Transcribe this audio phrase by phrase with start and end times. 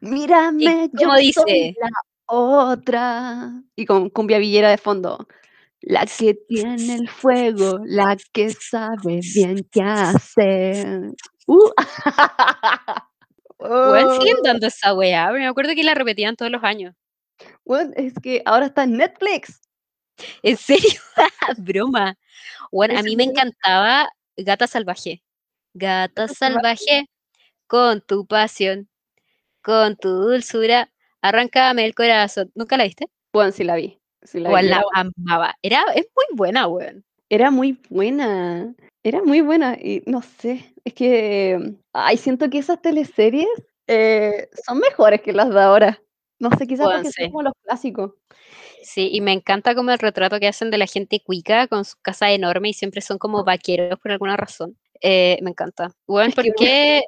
[0.00, 1.74] Mírame, yo cómo soy dice?
[1.80, 1.88] la
[2.26, 3.52] otra.
[3.76, 5.26] Y con cumbia villera de fondo.
[5.82, 11.12] La que tiene el fuego, la que sabe bien qué hacer.
[11.46, 11.70] Uh.
[13.58, 14.42] Weón, siguen Oh.
[14.44, 16.94] dando esa weá, me acuerdo que la repetían todos los años.
[17.64, 19.60] Weón, es que ahora está en Netflix.
[20.42, 21.00] ¿En serio?
[21.58, 22.16] Broma.
[22.72, 25.22] Bueno, a mí me encantaba Gata Salvaje.
[25.74, 27.06] Gata salvaje,
[27.68, 28.88] con tu pasión,
[29.64, 30.92] con tu dulzura,
[31.22, 32.52] arráncame el corazón.
[32.54, 33.08] ¿Nunca la viste?
[33.32, 33.98] Weón, sí la vi.
[34.22, 34.68] Sí la vi.
[34.68, 35.56] La amaba.
[35.62, 37.04] Era, es muy buena, weón.
[37.30, 38.74] era muy buena.
[39.02, 39.74] Era muy buena.
[39.74, 41.74] Y no sé, es que.
[41.92, 43.48] Ay, siento que esas teleseries
[43.86, 46.00] eh, son mejores que las de ahora.
[46.38, 48.12] No sé, quizás porque son como los clásicos.
[48.82, 51.96] Sí, y me encanta como el retrato que hacen de la gente cuica con su
[52.02, 54.76] casa enorme y siempre son como vaqueros por alguna razón.
[55.00, 55.86] Eh, me encanta.
[55.86, 57.02] Es ¿por qué?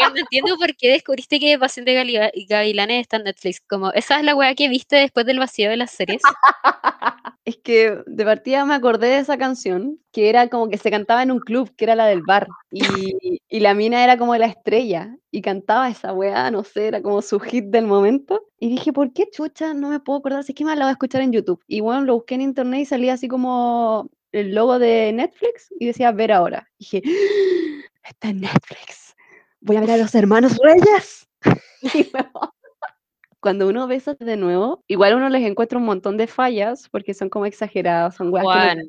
[0.00, 3.60] Weón, no entiendo por qué descubriste que Pasión de Gavilanes está en Netflix.
[3.68, 6.22] Como, esa es la weá que viste después del vacío de las series.
[7.44, 11.24] Es que de partida me acordé de esa canción, que era como que se cantaba
[11.24, 14.46] en un club, que era la del bar, y, y la mina era como la
[14.46, 18.92] estrella, y cantaba esa weá, no sé, era como su hit del momento, y dije,
[18.92, 19.74] ¿por qué chucha?
[19.74, 21.80] No me puedo acordar, si es que más la voy a escuchar en YouTube, y
[21.80, 26.10] bueno, lo busqué en internet y salía así como el logo de Netflix, y decía,
[26.12, 28.08] ver ahora, y dije, "¡Ah!
[28.08, 29.14] está en Netflix,
[29.60, 31.28] voy a ver a los hermanos Reyes,
[31.82, 32.10] y
[33.40, 37.12] cuando uno ve esas de nuevo, igual uno les encuentra un montón de fallas porque
[37.12, 38.82] son como exageradas, son que no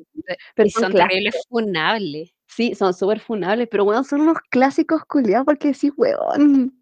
[0.54, 2.32] pero y son son terribles funables.
[2.46, 6.78] Sí, son súper funables, pero bueno, son unos clásicos culiados porque decís, weón,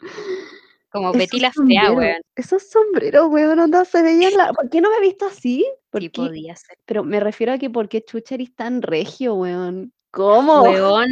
[0.91, 2.21] Como Betty la Fea, weón.
[2.37, 4.53] esos sombreros, weón, onda, se veían la...
[4.53, 5.65] ¿Por qué no me he visto así?
[5.93, 6.11] ¿Por qué?
[6.11, 6.79] podía ser.
[6.87, 9.93] Pero me refiero a que ¿por qué chucha eres tan regio, weón?
[10.13, 10.61] ¿Cómo?
[10.61, 11.09] Weón,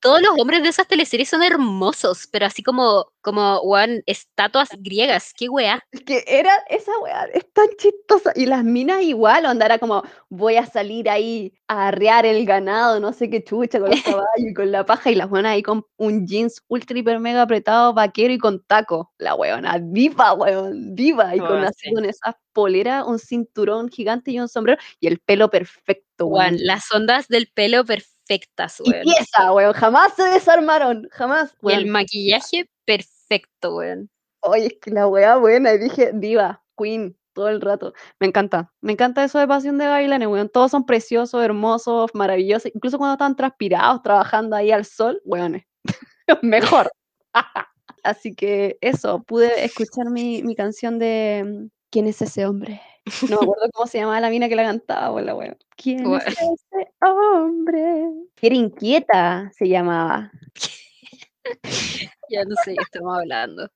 [0.00, 5.34] todos los hombres de esas teleseries son hermosos, pero así como, como, weón, estatuas griegas.
[5.36, 5.82] ¿Qué weá?
[5.90, 8.32] Es que era, esa weá es tan chistosa.
[8.36, 13.00] Y las minas igual, onda, era como, voy a salir ahí a arrear el ganado,
[13.00, 15.62] no sé qué chucha, con los caballos y con la paja, y las buenas ahí
[15.64, 19.12] con un jeans ultra hiper mega apretado, vaquero y con taco.
[19.18, 21.92] La weona, viva, weón, viva, y con así sí.
[21.92, 26.66] con esas poleras, un cinturón gigante y un sombrero, y el pelo perfecto, Weón, weón.
[26.66, 27.84] las ondas del pelo
[28.28, 29.02] perfectas, Y weón.
[29.04, 31.90] pieza, weón, jamás se desarmaron, jamás, Y el weón.
[31.90, 34.10] maquillaje perfecto, weón.
[34.40, 37.92] Oye, es que la weá buena, y dije, diva, queen, todo el rato.
[38.20, 40.48] Me encanta, me encanta eso de Pasión de Gavilanes, weón.
[40.48, 42.70] Todos son preciosos, hermosos, maravillosos.
[42.74, 45.64] Incluso cuando están transpirados, trabajando ahí al sol, weón,
[46.42, 46.90] mejor.
[48.04, 52.80] Así que eso, pude escuchar mi, mi canción de ¿Quién es ese hombre?
[53.30, 55.56] No me acuerdo cómo se llamaba la mina que la cantaba, weón, la weón.
[55.76, 58.04] ¿Quién es ese hombre?
[58.42, 60.30] Era inquieta, se llamaba.
[62.30, 63.70] Ya no sé qué estamos hablando.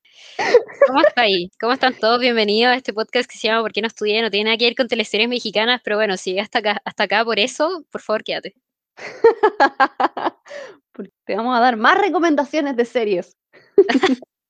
[0.86, 1.50] ¿Cómo está ahí?
[1.58, 2.20] ¿Cómo están todos?
[2.20, 4.20] Bienvenidos a este podcast que se llama ¿Por qué no estudié?
[4.20, 7.04] No tiene nada que ver con teleseries mexicanas, pero bueno, si llegaste hasta acá, hasta
[7.04, 8.54] acá por eso, por favor, quédate.
[10.92, 13.38] Porque te vamos a dar más recomendaciones de series.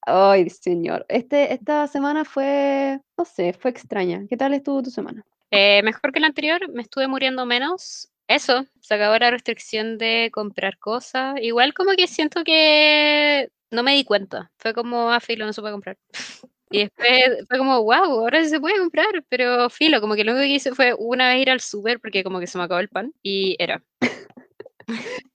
[0.07, 1.07] Ay, señor.
[1.09, 4.25] Este, esta semana fue, no sé, fue extraña.
[4.29, 5.25] ¿Qué tal estuvo tu semana?
[5.51, 8.09] Eh, mejor que la anterior, me estuve muriendo menos.
[8.27, 11.37] Eso, se acabó la restricción de comprar cosas.
[11.41, 14.51] Igual como que siento que no me di cuenta.
[14.59, 15.99] Fue como, ah, filo, no se puede comprar.
[16.75, 19.23] Y después fue como, wow, ahora sí se puede comprar.
[19.29, 22.25] Pero filo, como que lo único que hice fue una vez ir al súper porque
[22.25, 23.13] como que se me acabó el pan.
[23.23, 23.85] Y era.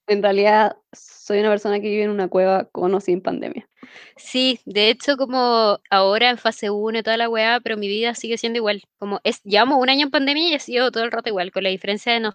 [0.07, 3.68] En realidad, soy una persona que vive en una cueva con o sin pandemia.
[4.16, 8.16] Sí, de hecho, como ahora en fase 1 y toda la weá, pero mi vida
[8.16, 8.84] sigue siendo igual.
[8.97, 11.63] Como es, llevamos un año en pandemia y ha sido todo el rato igual, con
[11.63, 12.31] la diferencia de,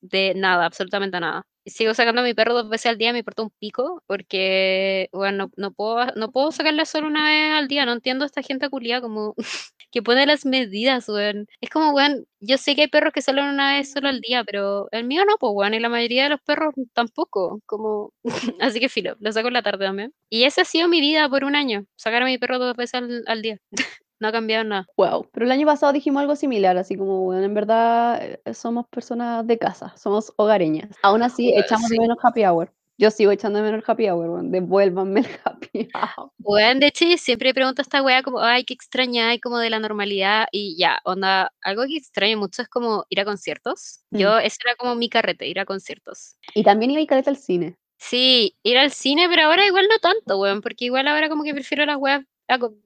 [0.00, 1.46] de nada, absolutamente nada.
[1.66, 5.46] Sigo sacando a mi perro dos veces al día, me importa un pico, porque, bueno,
[5.46, 8.42] no, no puedo, no puedo sacarla solo una vez al día, no entiendo a esta
[8.42, 9.34] gente culiada como
[9.90, 11.46] que pone las medidas, weón.
[11.62, 14.44] Es como, weón, yo sé que hay perros que salen una vez solo al día,
[14.44, 18.12] pero el mío no, pues, weón, y la mayoría de los perros tampoco, como,
[18.60, 20.12] así que filo, lo saco en la tarde también.
[20.28, 22.94] Y esa ha sido mi vida por un año, sacar a mi perro dos veces
[22.94, 23.58] al, al día.
[24.20, 24.86] no ha cambiado nada.
[24.96, 25.28] Wow.
[25.32, 29.46] Pero el año pasado dijimos algo similar, así como, bueno, en verdad eh, somos personas
[29.46, 30.90] de casa, somos hogareñas.
[31.02, 32.00] Aún así, Weón, echamos de sí.
[32.00, 32.72] menos happy hour.
[32.96, 34.52] Yo sigo echando de menos happy hour, weón.
[34.52, 36.30] Devuélvanme el happy hour.
[36.38, 39.80] Weón, de hecho, siempre pregunto a esta weá como, ay, qué extraña, como de la
[39.80, 44.04] normalidad, y ya, onda, algo que extraño mucho es como ir a conciertos.
[44.10, 44.18] Mm.
[44.18, 46.36] Yo, ese era como mi carrete, ir a conciertos.
[46.54, 47.76] Y también iba a caleta al cine.
[47.98, 51.54] Sí, ir al cine, pero ahora igual no tanto, weón, porque igual ahora como que
[51.54, 52.24] prefiero las weas,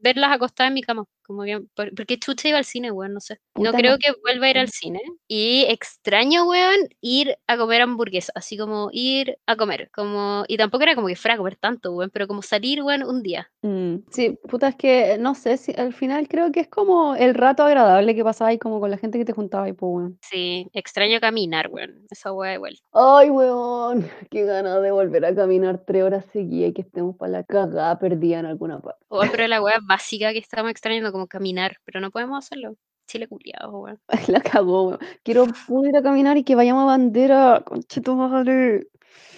[0.01, 1.05] verlas acostadas en mi cama.
[1.29, 3.13] Como que, ¿por, por qué chucha iba al cine, weón?
[3.13, 3.39] No sé.
[3.55, 5.03] No Puta, creo no que vuelva a ir al cine.
[5.29, 8.33] Y extraño, weón, ir a comer hamburguesa.
[8.35, 9.91] Así como ir a comer.
[9.95, 13.03] Como, y tampoco era como que fuera a comer tanto, weón, pero como salir, weón,
[13.03, 13.51] un día.
[13.61, 17.35] Mm, sí, puta, es que no sé si al final creo que es como el
[17.35, 20.19] rato agradable que pasaba ahí como con la gente que te juntaba ahí, pues, weón.
[20.23, 22.07] Sí, extraño caminar, weón.
[22.11, 22.79] Esa weá igual.
[22.93, 27.33] Ay, weón, qué ganas de volver a caminar tres horas seguidas y que estemos para
[27.33, 29.05] la cagada perdida en alguna parte.
[29.11, 32.77] Weón, pero la weá básica que estamos extrañando, como caminar, pero no podemos hacerlo.
[33.09, 34.01] Chile culiado, weón.
[34.29, 34.99] La cagó, weón.
[35.25, 35.47] Quiero
[35.85, 38.87] ir a caminar y que vayamos a bandera, conchito madre.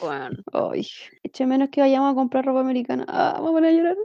[0.03, 0.43] Weón.
[0.53, 0.87] Ay,
[1.23, 3.07] eche menos que vayamos a comprar ropa americana.
[3.09, 3.97] Ah, vamos a poner a llorar.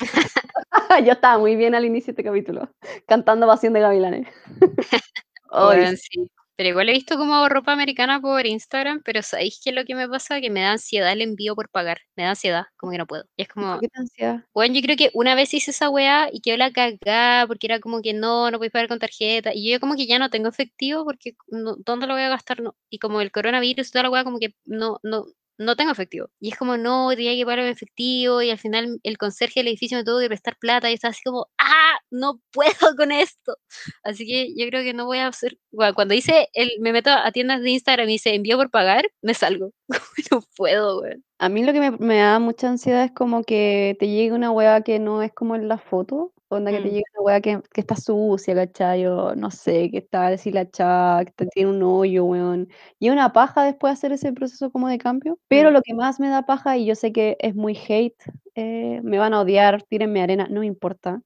[1.06, 2.68] Yo estaba muy bien al inicio de este capítulo,
[3.06, 4.28] cantando Pasión de Gavilanes.
[5.52, 6.30] Weón, sí.
[6.58, 9.94] Pero igual he visto como ropa americana por Instagram, pero ¿sabéis qué es lo que
[9.94, 10.40] me pasa?
[10.40, 11.98] Que me da ansiedad el envío por pagar.
[12.16, 13.24] Me da ansiedad, como que no puedo.
[13.36, 14.44] Y es como, ¿por qué ansiedad?
[14.54, 17.78] Bueno, yo creo que una vez hice esa weá y quedó la cagada porque era
[17.80, 19.50] como que no, no puedes pagar con tarjeta.
[19.54, 22.60] Y yo como que ya no tengo efectivo porque no, ¿dónde lo voy a gastar?
[22.60, 22.74] No.
[22.88, 25.26] Y como el coronavirus y toda la weá, como que no, no,
[25.58, 26.28] no tengo efectivo.
[26.40, 29.68] Y es como, no, tenía que pagar en efectivo y al final el conserje del
[29.68, 33.56] edificio me tuvo que prestar plata y estaba así como, ah, no puedo con esto.
[34.02, 37.10] Así que yo creo que no voy a hacer, bueno, cuando dice, el, me meto
[37.10, 39.72] a tiendas de Instagram y dice envío por pagar, me salgo.
[40.30, 41.24] no puedo, weón.
[41.38, 44.50] A mí lo que me, me da mucha ansiedad es como que te llegue una
[44.50, 46.32] weá que no es como en la foto.
[46.48, 46.90] Onda que te Mm.
[46.90, 49.04] llegue una weá que, que está sucia, ¿cachai?
[49.06, 52.68] O no sé, que está deshilachada, que te- tiene un hoyo, weón.
[53.00, 55.38] Y una paja después hacer ese proceso como de cambio.
[55.48, 55.72] Pero Mm.
[55.72, 58.14] lo que más me da paja, y yo sé que es muy hate,
[58.54, 61.20] eh, me van a odiar, tírenme arena, no me importa.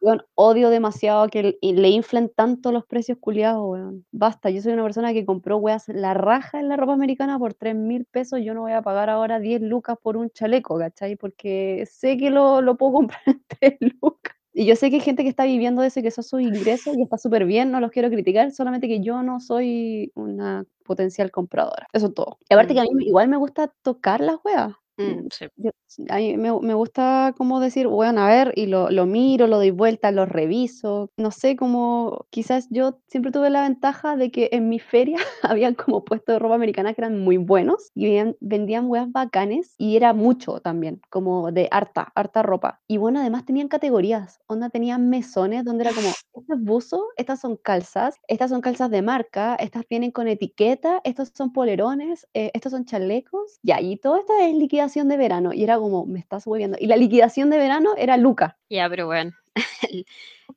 [0.00, 4.04] Weón, odio demasiado que le inflen tanto los precios culiados, weón.
[4.12, 7.54] Basta, yo soy una persona que compró weas la raja en la ropa americana por
[7.54, 11.16] 3 mil pesos, yo no voy a pagar ahora 10 lucas por un chaleco, ¿cachai?
[11.16, 14.33] Porque sé que lo, lo puedo comprar en 3 lucas.
[14.56, 16.28] Y yo sé que hay gente que está viviendo de eso y que eso es
[16.28, 20.12] su ingreso y está súper bien, no los quiero criticar, solamente que yo no soy
[20.14, 21.88] una potencial compradora.
[21.92, 22.38] Eso es todo.
[22.48, 22.76] Y aparte Mm.
[22.76, 24.74] que a mí me- igual me gusta tocar las weas.
[24.96, 25.46] Mm, Mm, sí.
[25.56, 25.70] yo-
[26.08, 29.56] a mí me, me gusta como decir, bueno, a ver, y lo, lo miro, lo
[29.56, 31.10] doy vuelta, lo reviso.
[31.16, 35.74] No sé, como quizás yo siempre tuve la ventaja de que en mi feria habían
[35.74, 39.96] como puestos de ropa americana que eran muy buenos y vendían, vendían weas bacanes y
[39.96, 42.80] era mucho también, como de harta, harta ropa.
[42.88, 47.40] Y bueno, además tenían categorías, onda tenían mesones donde era como, este es buzo, estas
[47.40, 52.50] son calzas, estas son calzas de marca, estas vienen con etiqueta, estos son polerones, eh,
[52.54, 55.52] estos son chalecos, ya, y todo esto es liquidación de verano.
[55.52, 56.76] Y era como, me estás hueviando.
[56.80, 58.58] Y la liquidación de verano era Luca.
[58.68, 59.32] Ya, pero bueno,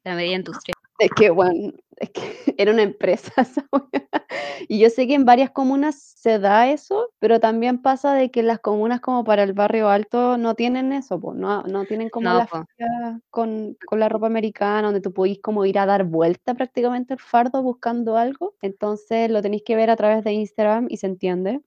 [0.03, 0.73] la media industria.
[0.99, 2.21] Es que, bueno, es que
[2.57, 3.31] era una empresa.
[4.69, 8.43] Y yo sé que en varias comunas se da eso, pero también pasa de que
[8.43, 12.39] las comunas como para el barrio alto no tienen eso, no, no tienen como No,
[12.39, 12.65] la po.
[12.75, 17.13] feria con, con la ropa americana, donde tú podís como ir a dar vuelta prácticamente
[17.13, 18.55] el fardo buscando algo.
[18.61, 21.61] Entonces lo tenéis que ver a través de Instagram y se entiende.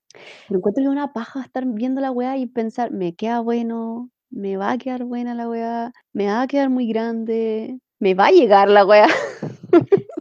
[0.47, 4.57] Pero encuentro que una paja estar viendo la weá y pensar, me queda bueno, me
[4.57, 8.31] va a quedar buena la weá, me va a quedar muy grande, me va a
[8.31, 9.07] llegar la weá.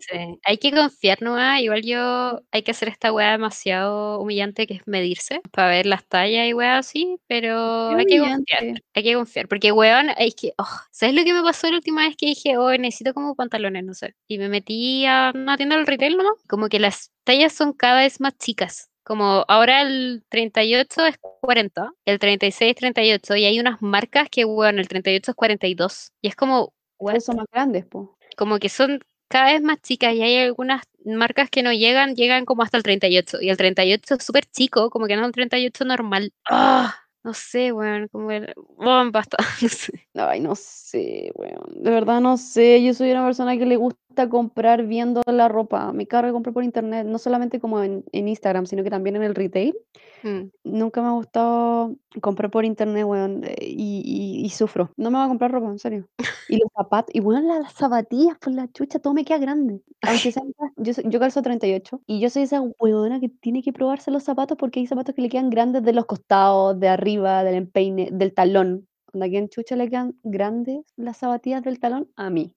[0.00, 4.75] Sí, hay que confiar nomás, igual yo hay que hacer esta weá demasiado humillante que
[4.75, 9.15] es medirse para ver las tallas y weá así, pero hay que confiar, hay que
[9.15, 12.27] confiar, porque weón, es que, oh, ¿sabes lo que me pasó la última vez que
[12.27, 14.15] dije, oh, necesito como pantalones, no sé?
[14.27, 18.01] Y me metí a una tienda del retail nomás, como que las tallas son cada
[18.01, 18.91] vez más chicas.
[19.03, 24.44] Como ahora el 38 es 40, el 36 es 38, y hay unas marcas que,
[24.44, 26.13] weón, el 38 es 42.
[26.22, 26.75] Y es como,
[27.20, 28.16] son más grandes, po.
[28.36, 32.44] como que son cada vez más chicas y hay algunas marcas que no llegan, llegan
[32.44, 35.32] como hasta el 38 y el 38 es súper chico, como que no es un
[35.32, 36.32] 38 normal.
[36.50, 38.52] Ah, no sé, weón, como el...
[38.76, 40.08] Bueno, basta, no sé.
[40.14, 41.82] Ay, no sé, weón.
[41.82, 42.82] De verdad no sé.
[42.82, 45.93] Yo soy una persona que le gusta comprar viendo la ropa.
[45.93, 49.22] Me carga comprar por internet, no solamente como en, en Instagram, sino que también en
[49.22, 49.74] el retail.
[50.22, 54.90] Mm, Nunca me ha gustado comprar por internet, weón, eh, y, y- y sufro.
[54.96, 56.08] No me voy a comprar ropa, en serio.
[56.48, 59.81] Y los zapatos, y bueno, las, zapatillas, por la chucha, todo me queda grande.
[60.02, 60.43] Aunque sea,
[60.76, 64.58] yo, yo calzo 38, y yo soy esa weona que tiene que probarse los zapatos
[64.58, 68.34] porque hay zapatos que le quedan grandes de los costados, de arriba, del empeine, del
[68.34, 68.86] talón.
[69.10, 72.55] Cuando a quien chucha le quedan grandes las zapatillas del talón, a mí.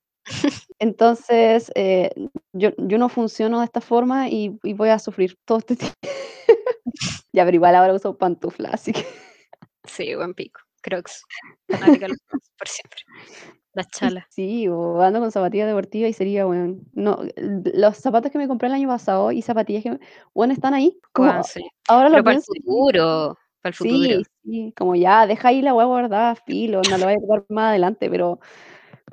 [0.83, 2.11] Entonces, eh,
[2.51, 5.95] yo, yo no funciono de esta forma y, y voy a sufrir todo este tiempo.
[7.31, 9.05] Ya, pero igual ahora uso pantuflas, así que.
[9.85, 10.59] sí, buen pico.
[10.81, 11.23] Crocs.
[11.67, 12.99] Por siempre.
[13.73, 14.27] La y chala.
[14.29, 17.19] Sí, o ando con zapatillas deportivas y sería, bueno, no,
[17.73, 19.99] los zapatos que me compré el año pasado y zapatillas que,
[20.35, 21.65] bueno, están ahí, como sí.
[21.87, 22.51] ahora Pero lo para el pienso.
[22.55, 23.99] y- futuro, para el futuro.
[24.03, 27.45] Sí, sí, como ya, deja ahí la hueá guardada, filo, no lo voy a ocupar
[27.49, 28.39] más adelante, pero,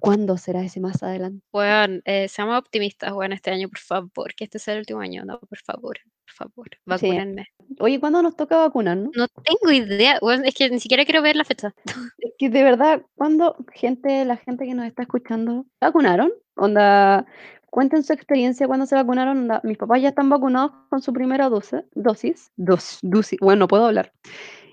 [0.00, 1.44] ¿Cuándo será ese más adelante?
[1.52, 5.24] Weón, eh, seamos optimistas, weón, este año, por favor, que este sea el último año,
[5.24, 6.78] no, por favor, por favor, Sí.
[6.86, 7.46] vacúnenme.
[7.78, 9.10] Oye, ¿cuándo nos toca vacunarnos?
[9.16, 11.74] No tengo idea, es que ni siquiera quiero ver la fecha.
[12.18, 16.32] Es que de verdad, ¿cuándo gente, la gente que nos está escuchando, ¿se vacunaron?
[16.56, 17.26] Onda,
[17.70, 19.38] cuenten su experiencia cuando se vacunaron.
[19.38, 21.80] Onda, mis papás ya están vacunados con su primera dosis.
[21.94, 22.50] Dosis.
[22.56, 23.38] Dos, dosis.
[23.40, 24.12] Bueno, no puedo hablar.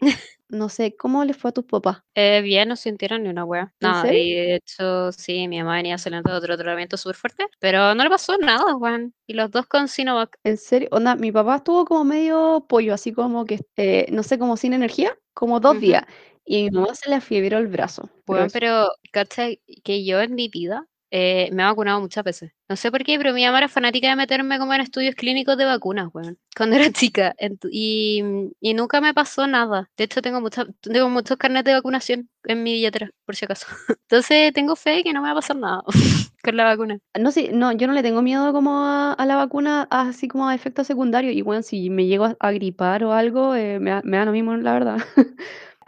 [0.50, 2.04] No sé, ¿cómo les fue a tus papás?
[2.16, 3.74] Eh, bien, no sintieron ni una wea.
[3.82, 7.46] ¿En No, y de hecho, sí, mi mamá venía saliendo de otro tratamiento súper fuerte,
[7.60, 9.14] pero no le pasó nada, weón.
[9.28, 10.38] Y los dos con Sinovac.
[10.44, 10.88] ¿En serio?
[10.92, 14.74] Onda, mi papá estuvo como medio pollo, así como que, eh, no sé, como sin
[14.74, 16.04] energía, como dos días.
[16.46, 18.10] Y mi mamá se le afiebró el brazo.
[18.26, 19.62] pero eso- pero, ¿cachai?
[19.84, 22.52] Que yo en mi vida eh, me he vacunado muchas veces.
[22.70, 25.58] No sé por qué, pero mi mamá era fanática de meterme como en estudios clínicos
[25.58, 26.38] de vacunas, weón.
[26.58, 27.36] Cuando era chica.
[27.72, 28.24] Y,
[28.60, 29.90] y nunca me pasó nada.
[29.98, 33.68] De hecho, tengo, mucha, tengo muchos carnets de vacunación en mi billetera, por si acaso.
[34.10, 35.84] Entonces, tengo fe que no me va a pasar nada
[36.44, 37.00] con la vacuna.
[37.20, 40.48] No, sí, no, yo no le tengo miedo como a, a la vacuna, así como
[40.48, 41.36] a efectos secundarios.
[41.36, 44.32] Y bueno, si me llego a, a gripar o algo, eh, me, me da lo
[44.32, 44.98] mismo, la verdad.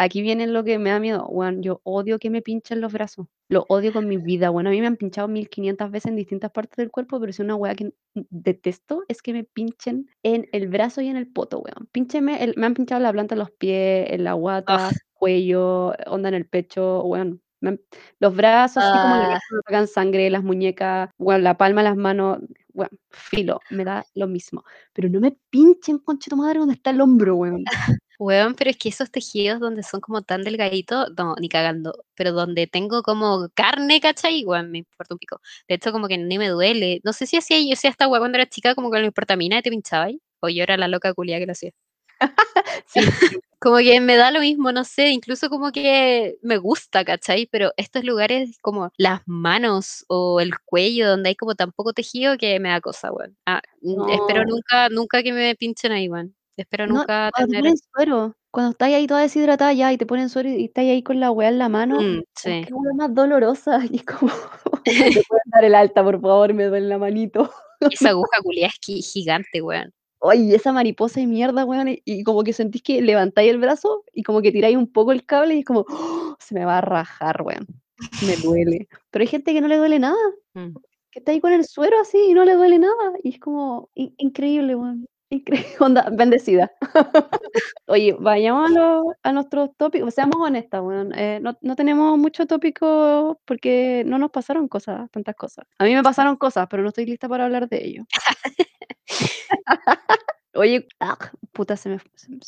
[0.02, 1.28] Aquí viene lo que me da miedo.
[1.30, 3.28] Bueno, yo odio que me pinchen los brazos.
[3.50, 4.50] Lo odio con mi vida.
[4.50, 7.42] Bueno, a mí me han pinchado 1500 veces en distintas partes del cuerpo, pero si
[7.42, 7.92] una weá que
[8.30, 11.90] detesto es que me pinchen en el brazo y en el poto, weón.
[11.92, 14.96] Píncheme, el- me han pinchado la planta de los pies, en la guata, Ugh.
[15.16, 17.42] cuello, onda en el pecho, weón.
[17.60, 17.82] Me han-
[18.22, 19.34] los brazos, así como la Ah.
[19.34, 22.40] me sacan sangre, las muñecas, bueno, la palma las manos,
[22.72, 24.64] bueno, filo, me da lo mismo.
[24.94, 27.66] Pero no me pinchen, concha tu madre, donde está el hombro, weón.
[28.22, 31.94] Weón, pero es que esos tejidos donde son como tan delgaditos, no, ni cagando.
[32.16, 34.44] Pero donde tengo como carne, ¿cachai?
[34.46, 35.40] Weón, me importa un pico.
[35.70, 37.00] De hecho, como que ni me duele.
[37.06, 39.60] No sé si hacía yo hacía esta weá cuando era chica, como con la importamina
[39.60, 40.22] y te pinchaba ahí.
[40.42, 41.72] O yo era la loca culia que lo hacía.
[42.88, 43.00] Sí,
[43.60, 47.48] Como que me da lo mismo, no sé, incluso como que me gusta, ¿cachai?
[47.48, 52.38] Pero estos lugares como las manos o el cuello, donde hay como tan poco tejido
[52.38, 53.38] que me da cosa, weón.
[53.46, 53.62] Ah,
[54.12, 56.36] espero nunca, nunca que me pinchen ahí, weón.
[56.60, 57.62] Espero No, nunca cuando te tener...
[57.64, 61.02] ponen suero, cuando estás ahí toda deshidratada ya y te ponen suero y estás ahí
[61.04, 62.64] con la weá en la mano, Mm, sí.
[62.68, 63.80] qué weá más dolorosa.
[63.94, 64.32] Y es como,
[64.86, 67.50] me pueden dar el alta, por favor, me duele la manito.
[67.92, 69.92] Esa aguja culia es gi- gigante, weón.
[70.22, 74.04] Oye, esa mariposa y mierda, weón, y, y como que sentís que levantáis el brazo
[74.14, 76.80] y como que tiráis un poco el cable y es como, "Oh, se me va
[76.80, 77.66] a rajar, weón.
[78.22, 78.90] Me duele.
[79.12, 80.18] Pero hay gente que no le duele nada,
[80.56, 80.74] Mm.
[81.12, 83.14] que está ahí con el suero así y no le duele nada.
[83.24, 85.06] Y es como in- increíble, weón.
[85.32, 85.76] Increíble.
[85.80, 86.72] Onda, bendecida.
[87.88, 90.14] Oye, vayamos a, los- a nuestros tópicos.
[90.14, 91.14] Seamos honestas, weón.
[91.18, 95.66] eh, no, no tenemos mucho tópico porque no nos pasaron cosas, tantas cosas.
[95.78, 98.04] A mí me pasaron cosas, pero no estoy lista para hablar de ello.
[100.56, 101.18] Oye, ah,
[101.54, 102.40] puta, se me, se me-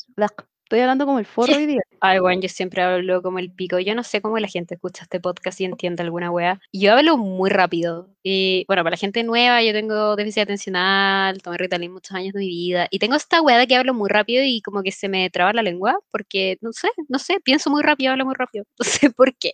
[0.72, 1.82] Estoy hablando como el forro hoy día.
[2.00, 3.78] Ay, weón, yo siempre hablo como el pico.
[3.78, 6.62] Yo no sé cómo la gente escucha este podcast y entiende alguna weá.
[6.72, 8.08] Yo hablo muy rápido.
[8.22, 12.40] Y bueno, para la gente nueva, yo tengo déficit atencional, tomé Ritalin muchos años de
[12.40, 12.88] mi vida.
[12.90, 15.52] Y tengo esta weá de que hablo muy rápido y como que se me traba
[15.52, 15.98] la lengua.
[16.10, 18.64] Porque, no sé, no sé, pienso muy rápido, hablo muy rápido.
[18.78, 19.52] No sé por qué.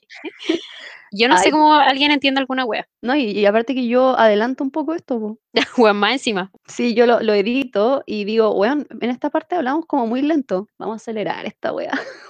[1.10, 1.50] Yo no sé Ay.
[1.50, 2.86] cómo alguien entiende alguna weá.
[3.02, 5.38] No, y, y aparte que yo adelanto un poco esto.
[5.78, 6.52] Weón, más encima.
[6.66, 10.68] Sí, yo lo, lo edito y digo, weón, en esta parte hablamos como muy lento.
[10.78, 11.72] Vamos a acelerar esta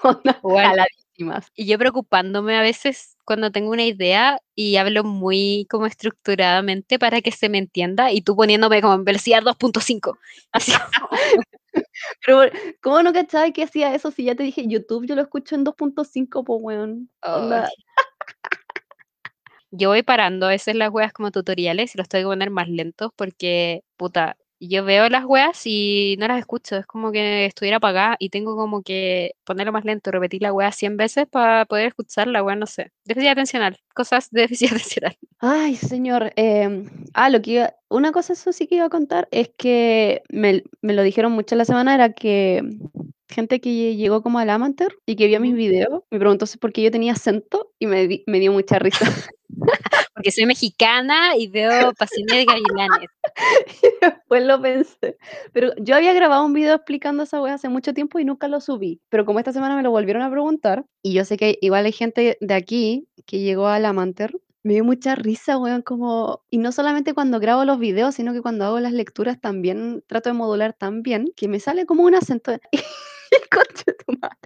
[0.43, 1.51] jaladísimas.
[1.55, 7.21] Y yo preocupándome a veces cuando tengo una idea y hablo muy como estructuradamente para
[7.21, 10.17] que se me entienda y tú poniéndome como en velocidad 2.5.
[10.53, 10.73] Así
[12.25, 12.43] Pero,
[12.81, 15.07] ¿cómo no cachabas que hacía eso si ya te dije YouTube?
[15.07, 17.11] Yo lo escucho en 2.5, po, weón.
[19.71, 22.69] Yo voy parando a veces las weas como tutoriales y los tengo que poner más
[22.69, 26.77] lentos porque, puta, yo veo las weas y no las escucho.
[26.77, 30.73] Es como que estuviera apagada y tengo como que ponerlo más lento, repetir la wea
[30.73, 32.93] 100 veces para poder escuchar la wea, no sé.
[33.05, 35.17] Déficit atencional, cosas de déficit atencional.
[35.41, 36.33] Ay, señor.
[36.37, 40.23] em, ah, lo que iba, una cosa eso sí que iba a contar es que
[40.31, 42.63] me, me lo dijeron mucho la semana, era que
[43.29, 46.73] gente que llegó como al Amanter y que vio mis videos me preguntó si por
[46.73, 49.05] qué yo tenía acento y me, me dio mucha risa.
[50.19, 53.09] Porque soy mexicana y veo Pasión de Gavilanes.
[53.83, 55.17] Y después lo pensé.
[55.53, 58.61] Pero yo había grabado un video explicando esa wea hace mucho tiempo y nunca lo
[58.61, 59.01] subí.
[59.11, 61.93] Pero como esta semana me lo volvieron a preguntar, y yo sé que igual hay
[61.93, 66.43] gente de aquí que llegó al Amanter, me dio mucha risa, weón, como...
[66.51, 70.31] Y no solamente cuando grabo los videos, sino que cuando hago las lecturas también trato
[70.31, 72.53] de modular tan bien que me sale como un acento.
[73.51, 74.39] Concha tu madre.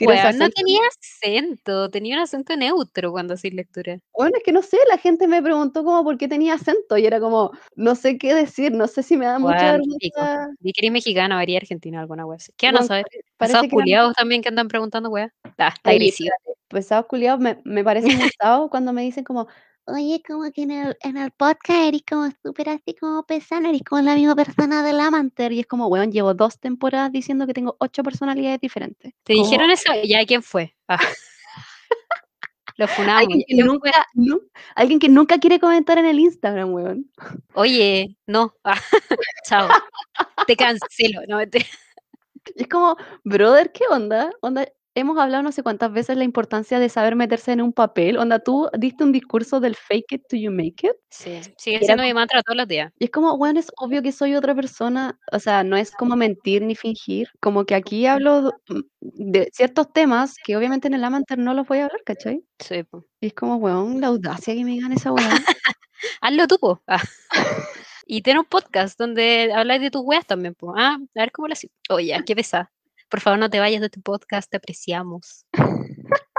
[0.00, 3.98] Weón, no tenía acento, tenía un acento neutro cuando hacía lectura.
[4.14, 7.06] Bueno, es que no sé, la gente me preguntó como por qué tenía acento y
[7.06, 10.20] era como, no sé qué decir, no sé si me da mucha Weón, pico.
[10.20, 10.48] vergüenza.
[10.60, 12.52] Di que eres mexicano, haría argentino, alguna así.
[12.56, 13.04] ¿Qué Weón, saber?
[13.04, 15.32] pare- Pesados que culiados también que andan preguntando, wea.
[15.58, 19.46] Ah, está espérate, pesados culiados me, me parecen pesados cuando me dicen como,
[19.86, 23.82] oye, como que en el, en el podcast eres como súper así como pesada, eres
[23.88, 25.52] como la misma persona del Amanter.
[25.52, 29.12] Y es como, weón, llevo dos temporadas diciendo que tengo ocho personalidades diferentes.
[29.22, 29.92] ¿Te dijeron eso?
[30.04, 30.74] ¿Ya quién fue?
[30.88, 30.98] Ah.
[32.78, 33.22] Lo funamos.
[33.22, 34.42] Alguien que, ¿Quién nunca, nu-
[34.74, 37.10] alguien que nunca quiere comentar en el Instagram, weón.
[37.54, 38.54] Oye, no.
[38.64, 38.78] Ah,
[39.48, 39.68] Chao.
[40.46, 41.22] Te cancelo.
[41.26, 41.42] No.
[41.42, 41.48] Y
[42.54, 44.30] es como, brother, ¿qué onda?
[44.42, 48.16] Onda, hemos hablado no sé cuántas veces la importancia de saber meterse en un papel.
[48.16, 50.96] Onda, tú diste un discurso del fake it till you make it.
[51.10, 52.92] Sí, sigue siendo mi mantra todos los días.
[52.98, 56.16] Y es como, bueno, es obvio que soy otra persona, o sea, no es como
[56.16, 58.52] mentir ni fingir, como que aquí hablo
[59.00, 62.42] de ciertos temas que obviamente en el Amanter no los voy a hablar, ¿cachai?
[62.58, 63.04] Sí, po.
[63.20, 65.28] Y es como, weón, la audacia que me digan esa weá.
[66.22, 66.82] Hazlo tú, po.
[66.86, 67.02] Ah.
[68.08, 70.72] Y ten un podcast donde hablas de tus weas también, po.
[70.76, 71.72] Ah, a ver cómo lo haces.
[71.90, 72.70] Oye, qué pesada.
[73.08, 75.44] Por favor, no te vayas de tu podcast, te apreciamos.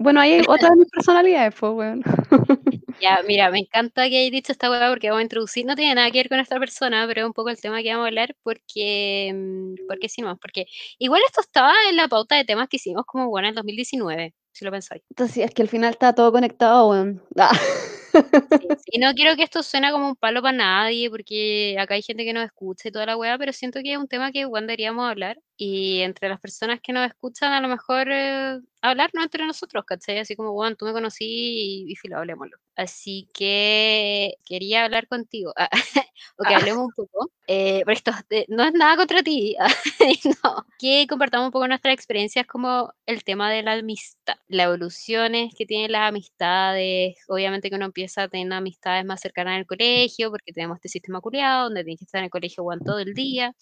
[0.00, 2.02] Bueno, hay otra de mis personalidades, pues, weón.
[3.00, 5.94] Ya, mira, me encanta que hayas dicho esta weá porque vamos a introducir, no tiene
[5.94, 8.08] nada que ver con esta persona, pero es un poco el tema que vamos a
[8.08, 10.66] hablar porque, mm, porque sí, no, porque
[10.98, 14.34] igual esto estaba en la pauta de temas que hicimos como bueno en el 2019,
[14.52, 15.02] si lo pensáis.
[15.10, 17.22] Entonces, es que al final está todo conectado, weón.
[17.36, 17.52] Ah.
[17.54, 18.12] Sí,
[18.92, 22.24] Y no quiero que esto suene como un palo para nadie, porque acá hay gente
[22.24, 24.66] que nos escucha y toda la weá, pero siento que es un tema que igual
[24.66, 25.38] deberíamos hablar.
[25.60, 30.18] Y entre las personas que nos escuchan, a lo mejor eh, hablarnos entre nosotros, ¿cachai?
[30.18, 32.58] Así como, bueno, tú me conocí y, y filo, hablemoslo.
[32.76, 35.68] Así que quería hablar contigo, ah,
[36.38, 36.58] o que Ah.
[36.58, 39.56] hablemos un poco, eh, pero esto eh, no es nada contra ti,
[40.44, 45.52] no, que compartamos un poco nuestras experiencias como el tema de la amistad, las evoluciones
[45.58, 49.66] que tienen las amistades, obviamente que uno empieza a tener amistades más cercanas en el
[49.66, 53.00] colegio, porque tenemos este sistema culiado, donde tienes que estar en el colegio weón, todo
[53.00, 53.54] el día.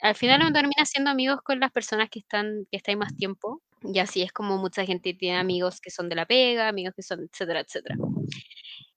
[0.00, 3.62] Al final uno termina siendo amigos con las personas que están, que están más tiempo,
[3.82, 7.02] y así es como mucha gente tiene amigos que son de la pega, amigos que
[7.02, 7.96] son, etcétera, etcétera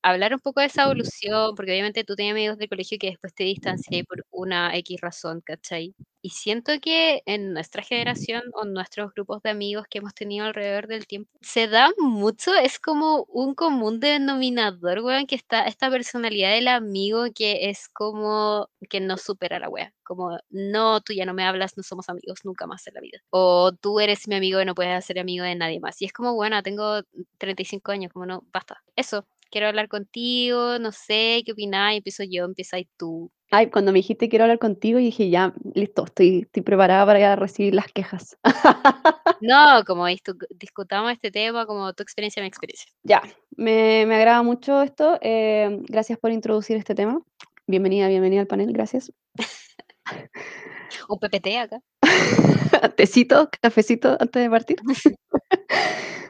[0.01, 3.33] hablar un poco de esa evolución, porque obviamente tú tenías amigos del colegio que después
[3.33, 5.93] te distancié por una X razón, ¿cachai?
[6.21, 10.45] Y siento que en nuestra generación o en nuestros grupos de amigos que hemos tenido
[10.45, 15.89] alrededor del tiempo, se da mucho, es como un común denominador, weón, que está esta
[15.89, 19.93] personalidad del amigo que es como que no supera la wea.
[20.03, 23.19] Como, no, tú ya no me hablas, no somos amigos nunca más en la vida.
[23.29, 26.01] O tú eres mi amigo y no puedes ser amigo de nadie más.
[26.01, 27.01] Y es como, bueno, tengo
[27.37, 28.81] 35 años, como no, basta.
[28.95, 31.97] Eso, quiero hablar contigo, no sé, ¿qué opináis?
[31.99, 33.31] Empiezo yo, empiezas tú.
[33.51, 37.73] Ay, cuando me dijiste quiero hablar contigo, dije, ya, listo, estoy, estoy preparada para recibir
[37.73, 38.37] las quejas.
[39.41, 42.91] No, como discu- discutamos este tema, como tu experiencia, mi experiencia.
[43.03, 43.21] Ya,
[43.55, 45.17] me, me agrada mucho esto.
[45.21, 47.21] eh, gracias por introducir este tema.
[47.65, 49.13] Bienvenida, bienvenida al panel, gracias.
[51.07, 51.81] Un PPT acá.
[52.97, 54.77] Tecito, cafecito antes de partir.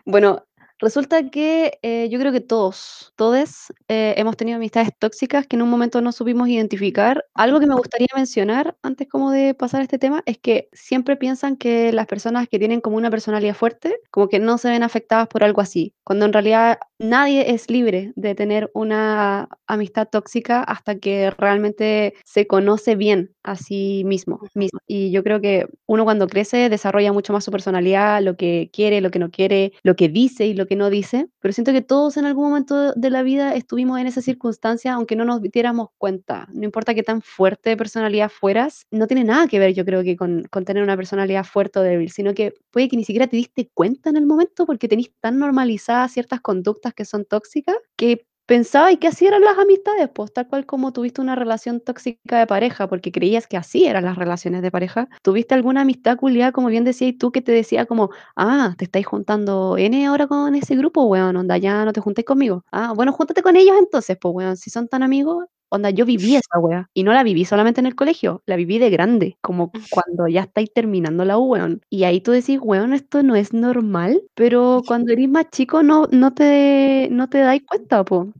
[0.05, 0.45] bueno,
[0.79, 5.69] resulta que eh, yo creo que todos, todos hemos tenido amistades tóxicas que en un
[5.69, 7.25] momento no supimos identificar.
[7.33, 11.15] Algo que me gustaría mencionar antes como de pasar a este tema es que siempre
[11.17, 14.83] piensan que las personas que tienen como una personalidad fuerte, como que no se ven
[14.83, 20.61] afectadas por algo así, cuando en realidad nadie es libre de tener una amistad tóxica
[20.63, 24.41] hasta que realmente se conoce bien a sí mismo.
[24.53, 24.79] mismo.
[24.87, 29.01] Y yo creo que uno cuando crece desarrolla mucho más su personalidad, lo que quiere,
[29.01, 31.27] lo que no quiere, lo que dice y lo que no dice.
[31.41, 35.15] Pero siento que todos en algún momento de la vida estuvimos en esa circunstancia, aunque
[35.15, 36.47] no nos diéramos cuenta.
[36.53, 40.15] No importa qué tan fuerte personalidad fueras, no tiene nada que ver, yo creo que
[40.15, 43.35] con, con tener una personalidad fuerte o débil, sino que puede que ni siquiera te
[43.37, 48.25] diste cuenta en el momento porque tenés tan normalizadas ciertas conductas que son tóxicas que
[48.49, 52.39] pensaba y que así eran las amistades, pues tal cual como tuviste una relación tóxica
[52.39, 56.51] de pareja, porque creías que así eran las relaciones de pareja, tuviste alguna amistad culiada,
[56.51, 60.55] como bien decías tú, que te decía como, ah, te estáis juntando N ahora con
[60.55, 62.63] ese grupo, weón, onda, ya no te juntéis conmigo.
[62.71, 66.35] Ah, bueno, júntate con ellos entonces, pues, weón, si son tan amigos, Onda, yo viví
[66.35, 66.89] esa wea.
[66.93, 70.41] Y no la viví solamente en el colegio, la viví de grande, como cuando ya
[70.41, 71.81] estáis terminando la U, weón.
[71.89, 76.07] Y ahí tú decís, weón, esto no es normal, pero cuando eres más chico no,
[76.11, 78.33] no te, no te dais cuenta, po.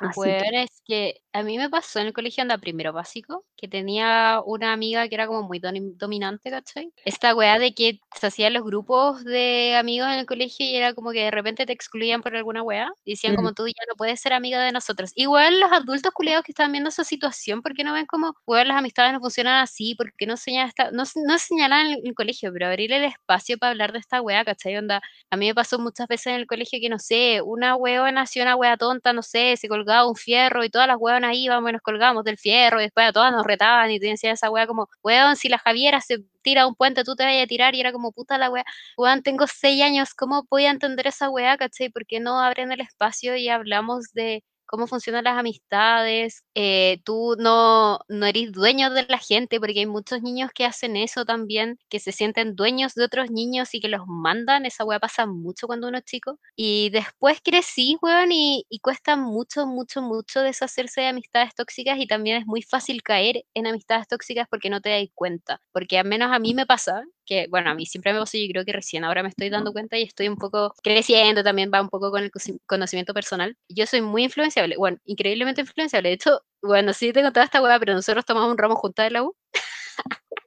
[0.00, 3.66] Así que, es que a mí me pasó en el colegio anda primero básico, que
[3.68, 6.92] tenía una amiga que era como muy dominante, ¿cachai?
[7.06, 10.92] Esta weá de que se hacían los grupos de amigos en el colegio y era
[10.92, 12.90] como que de repente te excluían por alguna weá.
[13.06, 15.10] Decían mm, como tú ya no puedes ser amiga de nosotros.
[15.14, 18.68] Igual los adultos culiados que están viendo esa situación, ¿por qué no ven como, weón,
[18.68, 19.94] las amistades no funcionan así?
[19.94, 23.04] ¿Por qué no, señala esta- no, no señalan en el, el colegio, pero abrir el
[23.04, 24.76] espacio para hablar de esta weá, ¿cachai?
[24.76, 28.10] Onda, a mí me pasó muchas veces en el colegio que, no sé, una hueá
[28.12, 31.48] nació una hueá tonta, no sé, se colgaba un fierro y todas las huevas ahí
[31.48, 34.50] vamos nos colgamos del fierro, y después a todas nos retaban y te decían esa
[34.50, 37.74] weá como, weón, si la Javiera se tira un puente, tú te vayas a tirar,
[37.74, 38.64] y era como, puta la weá,
[38.96, 41.90] weón, tengo seis años, ¿cómo voy a entender esa weá, cachai?
[41.90, 47.36] ¿Por qué no abren el espacio y hablamos de cómo funcionan las amistades, eh, tú
[47.38, 51.78] no, no eres dueño de la gente, porque hay muchos niños que hacen eso también,
[51.90, 55.66] que se sienten dueños de otros niños y que los mandan, esa weá pasa mucho
[55.66, 61.08] cuando uno es chico, y después crecí, weón, y, cuesta mucho, mucho, mucho deshacerse de
[61.08, 65.06] amistades tóxicas y también es muy fácil caer en amistades tóxicas porque no te das
[65.14, 68.38] cuenta, porque al menos a mí me pasa, que, bueno, a mí siempre me pasó,
[68.38, 71.70] yo creo que recién ahora me estoy dando cuenta y estoy un poco creciendo, también
[71.72, 72.30] va un poco con el
[72.66, 73.56] conocimiento personal.
[73.68, 76.10] Yo soy muy influenciable, bueno, increíblemente influenciable.
[76.10, 79.10] De hecho, bueno, sí te contaba esta weá, pero nosotros tomamos un ramo juntas de
[79.10, 79.36] la U.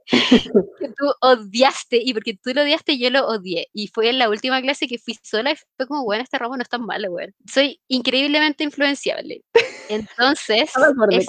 [0.79, 3.67] que tú odiaste, y porque tú lo odiaste, yo lo odié.
[3.73, 6.55] Y fue en la última clase que fui sola y fue como, bueno, este ramo
[6.55, 7.33] no es tan malo, weón.
[7.51, 9.43] Soy increíblemente influenciable.
[9.89, 10.71] Entonces,
[11.09, 11.27] es,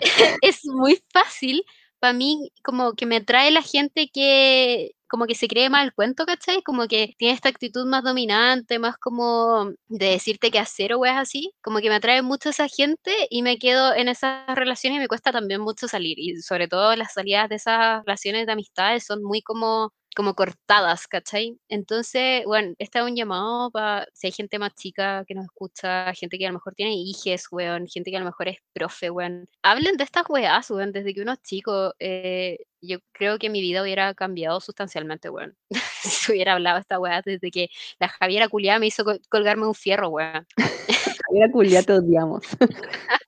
[0.42, 1.64] es muy fácil
[1.98, 5.94] para mí como que me atrae la gente que como que se cree más el
[5.94, 6.62] cuento, ¿cachai?
[6.62, 11.16] Como que tiene esta actitud más dominante, más como de decirte qué hacer o weas
[11.18, 11.52] así.
[11.62, 15.08] Como que me atrae mucho esa gente y me quedo en esas relaciones y me
[15.08, 16.18] cuesta también mucho salir.
[16.18, 21.06] Y sobre todo las salidas de esas relaciones de amistades son muy como como cortadas,
[21.06, 21.58] ¿cachai?
[21.68, 26.12] Entonces, bueno, este es un llamado para si hay gente más chica que nos escucha,
[26.14, 29.10] gente que a lo mejor tiene hijes, weón, gente que a lo mejor es profe,
[29.10, 29.48] weón.
[29.62, 31.94] Hablen de estas weas, weón, desde que uno es chico.
[31.98, 35.56] Eh, yo creo que mi vida hubiera cambiado sustancialmente, weón.
[36.02, 40.08] si hubiera hablado esta wea desde que la Javiera Culiá me hizo colgarme un fierro,
[40.08, 40.46] weón.
[41.26, 42.44] Javiera Culiá te odiamos.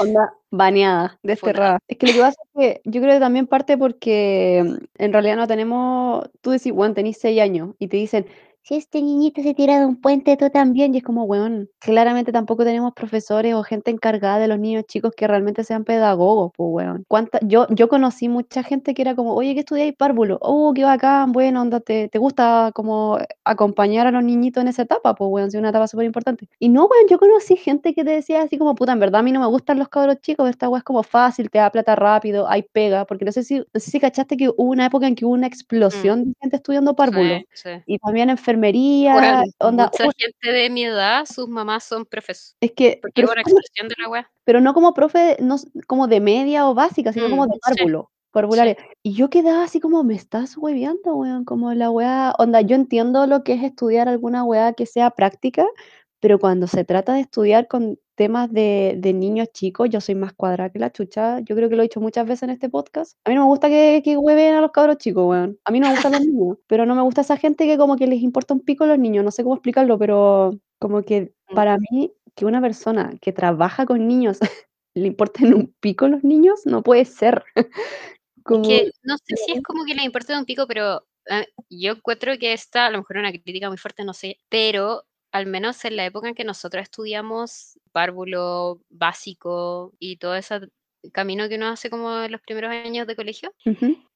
[0.00, 1.78] Onda baneada, desterrada.
[1.86, 5.12] Es que lo que pasa es que yo creo que también parte porque mm, en
[5.12, 8.26] realidad no tenemos, tú decís, bueno, tenés seis años y te dicen,
[8.62, 10.94] si este niñito se tira de un puente, tú también.
[10.94, 15.12] Y es como, weón, claramente tampoco tenemos profesores o gente encargada de los niños chicos
[15.16, 17.04] que realmente sean pedagogos, pues, weón.
[17.08, 17.38] ¿Cuánta?
[17.42, 20.38] Yo, yo conocí mucha gente que era como, oye, ¿qué estudiáis párvulo?
[20.42, 24.82] Oh, qué bacán, bueno, onda, te, te gusta como acompañar a los niñitos en esa
[24.82, 26.48] etapa, pues, weón, es una etapa súper importante.
[26.58, 29.22] Y no, weón, yo conocí gente que te decía así como, puta, en verdad a
[29.22, 31.96] mí no me gustan los cabros chicos, esta weón es como fácil, te da plata
[31.96, 35.06] rápido, hay pega, porque no sé si, no sé si cachaste que hubo una época
[35.06, 36.24] en que hubo una explosión mm.
[36.24, 37.40] de gente estudiando párvulo.
[37.86, 39.90] Y también enfermedades enfermería, onda.
[39.92, 42.56] Mucha gente de mi edad, sus mamás son profesores.
[42.60, 42.98] Es que.
[43.00, 44.24] Porque una expresión de la web.
[44.44, 48.10] Pero no como profe, no como de media o básica, sino como de mm, párvulo.
[49.02, 53.26] Y yo quedaba así como, me estás hueveando, weón, como la weá, onda, yo entiendo
[53.26, 55.66] lo que es estudiar alguna weá que sea práctica,
[56.20, 60.34] pero cuando se trata de estudiar con temas de, de niños chicos, yo soy más
[60.34, 61.40] cuadrada que la chucha.
[61.40, 63.16] Yo creo que lo he dicho muchas veces en este podcast.
[63.24, 65.58] A mí no me gusta que, que hueven a los cabros chicos, weón.
[65.64, 67.96] A mí no me gustan los niños, pero no me gusta esa gente que como
[67.96, 69.24] que les importa un pico a los niños.
[69.24, 71.54] No sé cómo explicarlo, pero como que mm.
[71.54, 74.38] para mí que una persona que trabaja con niños
[74.94, 77.42] le importen un pico a los niños, no puede ser.
[78.44, 81.92] como, que no sé si es como que le importa un pico, pero ah, yo
[81.92, 85.84] encuentro que esta, a lo mejor una crítica muy fuerte, no sé, pero al menos
[85.84, 90.68] en la época en que nosotros estudiamos párvulo básico y todo ese
[91.12, 93.52] camino que uno hace como en los primeros años de colegio,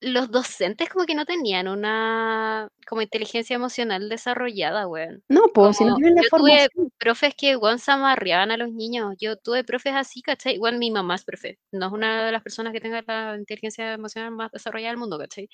[0.00, 5.22] los docentes como que no tenían una como inteligencia emocional desarrollada, weón.
[5.28, 6.68] No, pues si no tienen la yo tuve
[6.98, 9.14] profes que, weón, se amarreaban a los niños.
[9.18, 10.54] Yo tuve profes así, ¿cachai?
[10.54, 11.58] Igual mi mamá es profe.
[11.72, 15.18] No es una de las personas que tenga la inteligencia emocional más desarrollada del mundo,
[15.18, 15.48] ¿cachai?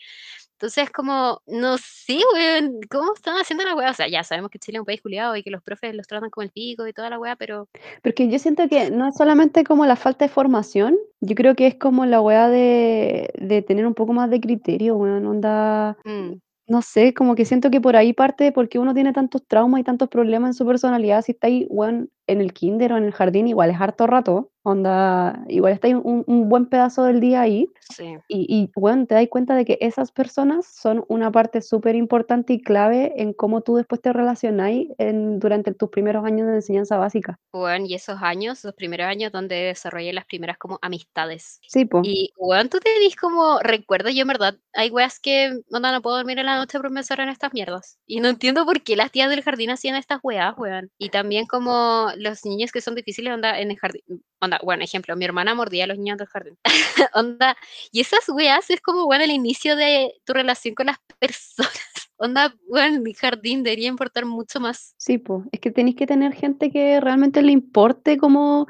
[0.53, 3.91] Entonces, como, no sé, weón, ¿cómo están haciendo la weá?
[3.91, 6.07] O sea, ya sabemos que Chile es un país culiado y que los profes los
[6.07, 7.69] tratan como el pico y toda la weá, pero...
[8.03, 11.67] Porque yo siento que no es solamente como la falta de formación, yo creo que
[11.67, 15.97] es como la weá de, de tener un poco más de criterio, weón, onda...
[16.05, 16.39] Mm.
[16.69, 19.85] No sé, como que siento que por ahí parte porque uno tiene tantos traumas y
[19.85, 23.13] tantos problemas en su personalidad, si está ahí, weón, en el kinder o en el
[23.13, 27.41] jardín, igual es harto rato, onda, igual está ahí un, un buen pedazo del día
[27.41, 27.69] ahí.
[27.81, 28.17] Sí.
[28.29, 32.53] Y, y, bueno, te das cuenta de que esas personas son una parte súper importante
[32.53, 37.39] y clave en cómo tú después te relacionáis durante tus primeros años de enseñanza básica.
[37.53, 41.61] Bueno, y esos años, los primeros años donde desarrollé las primeras como amistades.
[41.67, 42.07] Sí, pues.
[42.07, 46.03] Y, bueno, tú te dis como, recuerdo yo en verdad, hay weas que, onda, no
[46.03, 47.99] puedo dormir en la noche por pensar en estas mierdas.
[48.07, 50.91] Y no entiendo por qué las tías del jardín hacían estas weas, weón.
[50.99, 54.03] Y también como los niños que son difíciles, onda, en el jardín,
[54.41, 56.59] onda, bueno, ejemplo, mi hermana mordía a los niños del jardín,
[57.15, 57.57] onda,
[57.93, 62.55] y esas weas es como, bueno, el inicio de tu relación con las personas, onda,
[62.69, 64.95] bueno, mi jardín debería importar mucho más.
[64.99, 68.67] Sí, pues, es que tenéis que tener gente que realmente le importe como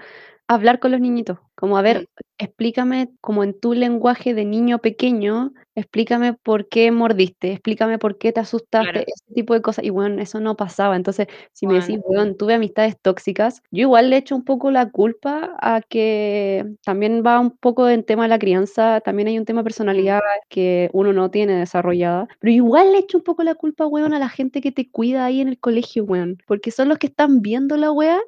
[0.55, 2.09] hablar con los niñitos, como a ver,
[2.39, 8.33] explícame como en tu lenguaje de niño pequeño, explícame por qué mordiste, explícame por qué
[8.33, 9.05] te asustaste, Claro.
[9.07, 10.97] ese tipo de cosas, y weón, eso no pasaba.
[10.97, 11.87] Entonces, si me Bueno.
[11.87, 16.65] decís, weón, tuve amistades tóxicas, yo igual le echo un poco la culpa a que
[16.85, 19.71] también va un poco en tema de la crianza, también hay un tema de Mm.
[19.71, 24.15] personalidad que uno no tiene desarrollada, pero igual le echo un poco la culpa, weón,
[24.15, 27.07] a la gente que te cuida ahí en el colegio, weón, porque son los que
[27.07, 28.19] están viendo la weá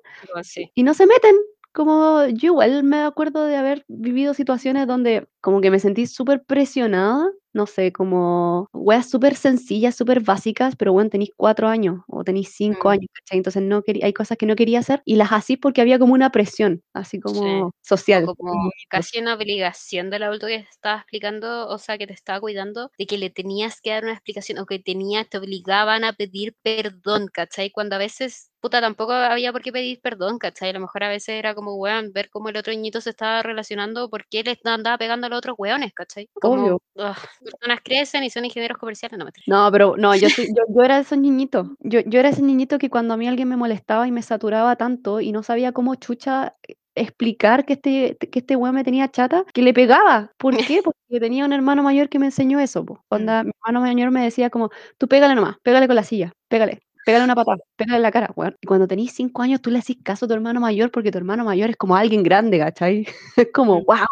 [0.42, 0.70] sí.
[0.76, 1.34] y no se meten.
[1.74, 6.44] Como yo igual me acuerdo de haber vivido situaciones donde como que me sentí súper
[6.44, 12.24] presionada, no sé, como weas súper sencillas, súper básicas, pero weón, tenís 4 años o
[12.24, 12.90] tenís 5 Mm.
[12.90, 13.38] años, ¿cachai?
[13.38, 16.14] Entonces no quería hay cosas que no quería hacer y las hacís porque había como
[16.14, 17.40] una presión, así Sí.
[17.42, 18.32] como O social.
[18.36, 22.40] como casi una obligación del adulto que te estaba explicando, o sea, que te estaba
[22.40, 26.12] cuidando, de que le tenías que dar una explicación o que tenías te obligaban a
[26.12, 27.70] pedir perdón, ¿cachai?
[27.70, 30.70] Cuando a veces, puta, tampoco había por qué pedir perdón, ¿cachai?
[30.70, 33.42] A lo mejor a veces era como, weón, ver cómo el otro niñito se estaba
[33.42, 36.28] relacionando, por qué le andaba pegando a los otros weones, ¿cachai?
[36.42, 36.78] Obvio.
[36.78, 39.44] Como, ugh, personas crecen y son ingenieros comerciales, no, mentira.
[39.46, 41.68] No, pero no, yo soy yo yo era esos niñitos.
[41.80, 44.76] Yo yo era ese niñito que cuando a mí alguien me molestaba y me saturaba
[44.76, 49.10] tanto y no sabía cómo chucha e explicar que este que este weón me tenía
[49.10, 50.32] chata, que le pegaba.
[50.38, 50.80] ¿Por qué?
[50.84, 53.04] Porque tenía un hermano mayor que me enseñó eso, po.
[53.10, 53.16] Mm.
[53.46, 57.24] Mi hermano mayor me decía como: "Tú pégale nomás, pégale con la silla, pégale, pégale
[57.24, 58.56] una patada, pégale en la cara", weón.
[58.60, 61.18] Y cuando tenís 5 años, tú le hacís caso a tu hermano mayor porque tu
[61.18, 63.06] hermano mayor es como alguien grande, ¿cachai?
[63.36, 64.06] Es como, guau.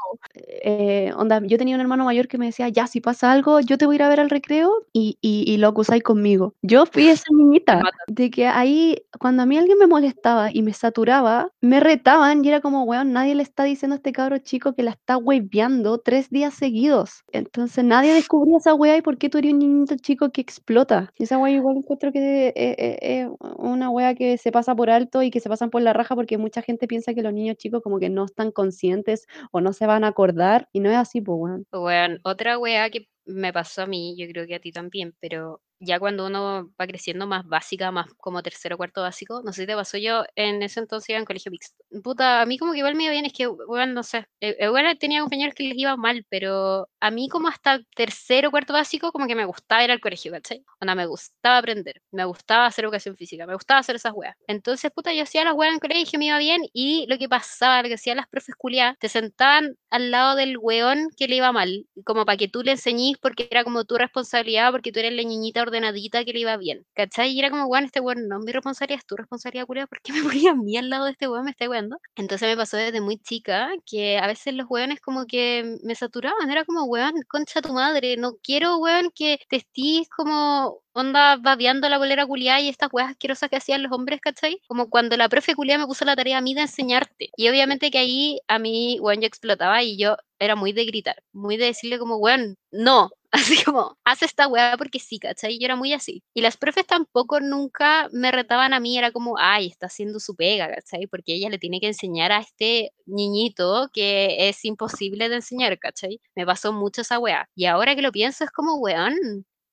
[0.64, 3.78] Eh, onda, yo tenía un hermano mayor que me decía: "Ya, si pasa algo, yo
[3.78, 6.54] te voy a ir a ver al recreo y y y lo acusáis conmigo".
[6.62, 10.72] Yo fui esa niñita de que ahí, cuando a mí alguien me molestaba y me
[10.74, 14.74] saturaba, me retaban y era como: "Weón, nadie le está diciendo a este cabro chico
[14.74, 17.24] que la está hueviando 3 días seguidos".
[17.32, 21.12] Entonces, nadie descubría esa wea y por qué tú eres un niñito chico que explota.
[21.18, 25.22] Esa wea igual encuentro que e e es una wea que se pasa por alto
[25.22, 27.82] y que se pasan por la raja, porque mucha gente piensa que los niños chicos
[27.82, 31.20] como que no están conscientes o no se van a acordar, y no es así,
[31.20, 31.66] po, weón.
[31.72, 35.60] Weón, otra weá que me pasó a mí, yo creo que a ti también, pero
[35.80, 39.62] ya cuando uno va creciendo más básica, más como tercero o cuarto básico, no sé
[39.62, 41.82] si te pasó, yo en ese entonces iba en colegio mixto.
[42.04, 44.56] Puta, a mí como que igual me iba bien, es que, weón, no sé, eh,
[44.60, 48.72] igual tenía compañeros que les iba mal, pero a mí como hasta tercero o cuarto
[48.72, 50.64] básico como que me gustaba ir al colegio, ¿cachai?
[50.80, 54.36] Onda, me gustaba aprender, me gustaba hacer educación física, me gustaba hacer esas weas.
[54.46, 57.82] Entonces, puta, yo hacía las weas en colegio, me iba bien, y lo que pasaba,
[57.82, 61.52] lo que hacían las profes culiadas, te sentaban al lado del weón que le iba
[61.52, 65.12] mal, como para que tú le enseñís porque era como tu responsabilidad, porque tú eres
[65.12, 67.32] la niñita ordenadita que le iba bien, ¿cachai?
[67.32, 70.00] Y era como, weón, este weón no es mi responsabilidad, es tu responsabilidad, culiao, ¿por
[70.02, 71.44] qué me ponía a mí al lado de este weón?
[71.44, 71.98] Me está weando.
[72.16, 76.50] Entonces me pasó desde muy chica que a veces los weones como que me saturaban,
[76.50, 81.88] era como, weón, concha tu madre, no quiero, weón, que te estés como onda babeando
[81.88, 84.60] la polera culiada y estas weas asquerosas que hacían los hombres, ¿cachai?
[84.68, 87.30] Como cuando la profe culiada me puso la tarea a mí de enseñarte.
[87.36, 91.22] Y obviamente que ahí a mí, weón, yo explotaba y yo era muy de gritar,
[91.32, 93.10] muy de decirle como, weón, no,
[93.58, 95.58] así como, haz esta wea porque sí, ¿cachai?
[95.58, 96.22] Yo era muy así.
[96.34, 100.34] Y las profes tampoco nunca me retaban a mí, era como, ay, está haciendo su
[100.34, 101.06] pega, ¿cachai?
[101.06, 106.20] Porque ella le tiene que enseñar a este niñito que es imposible de enseñar, ¿cachai?
[106.34, 107.48] Me pasó mucho esa wea.
[107.54, 109.14] Y ahora que lo pienso es como, weón,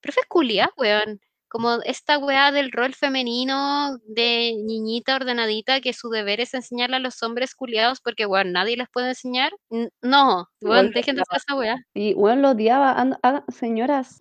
[0.01, 1.19] profes culiadas, weón.
[1.51, 6.99] Como esta weá del rol femenino de niñita ordenadita que su deber es enseñarle a
[6.99, 9.53] los hombres culiados porque, weón, nadie les puede enseñar.
[10.01, 11.77] No, weón, dejen de hacer esa weá.
[11.95, 12.91] Sí, weón, lo odiaba.
[12.91, 14.17] Hagan señoras,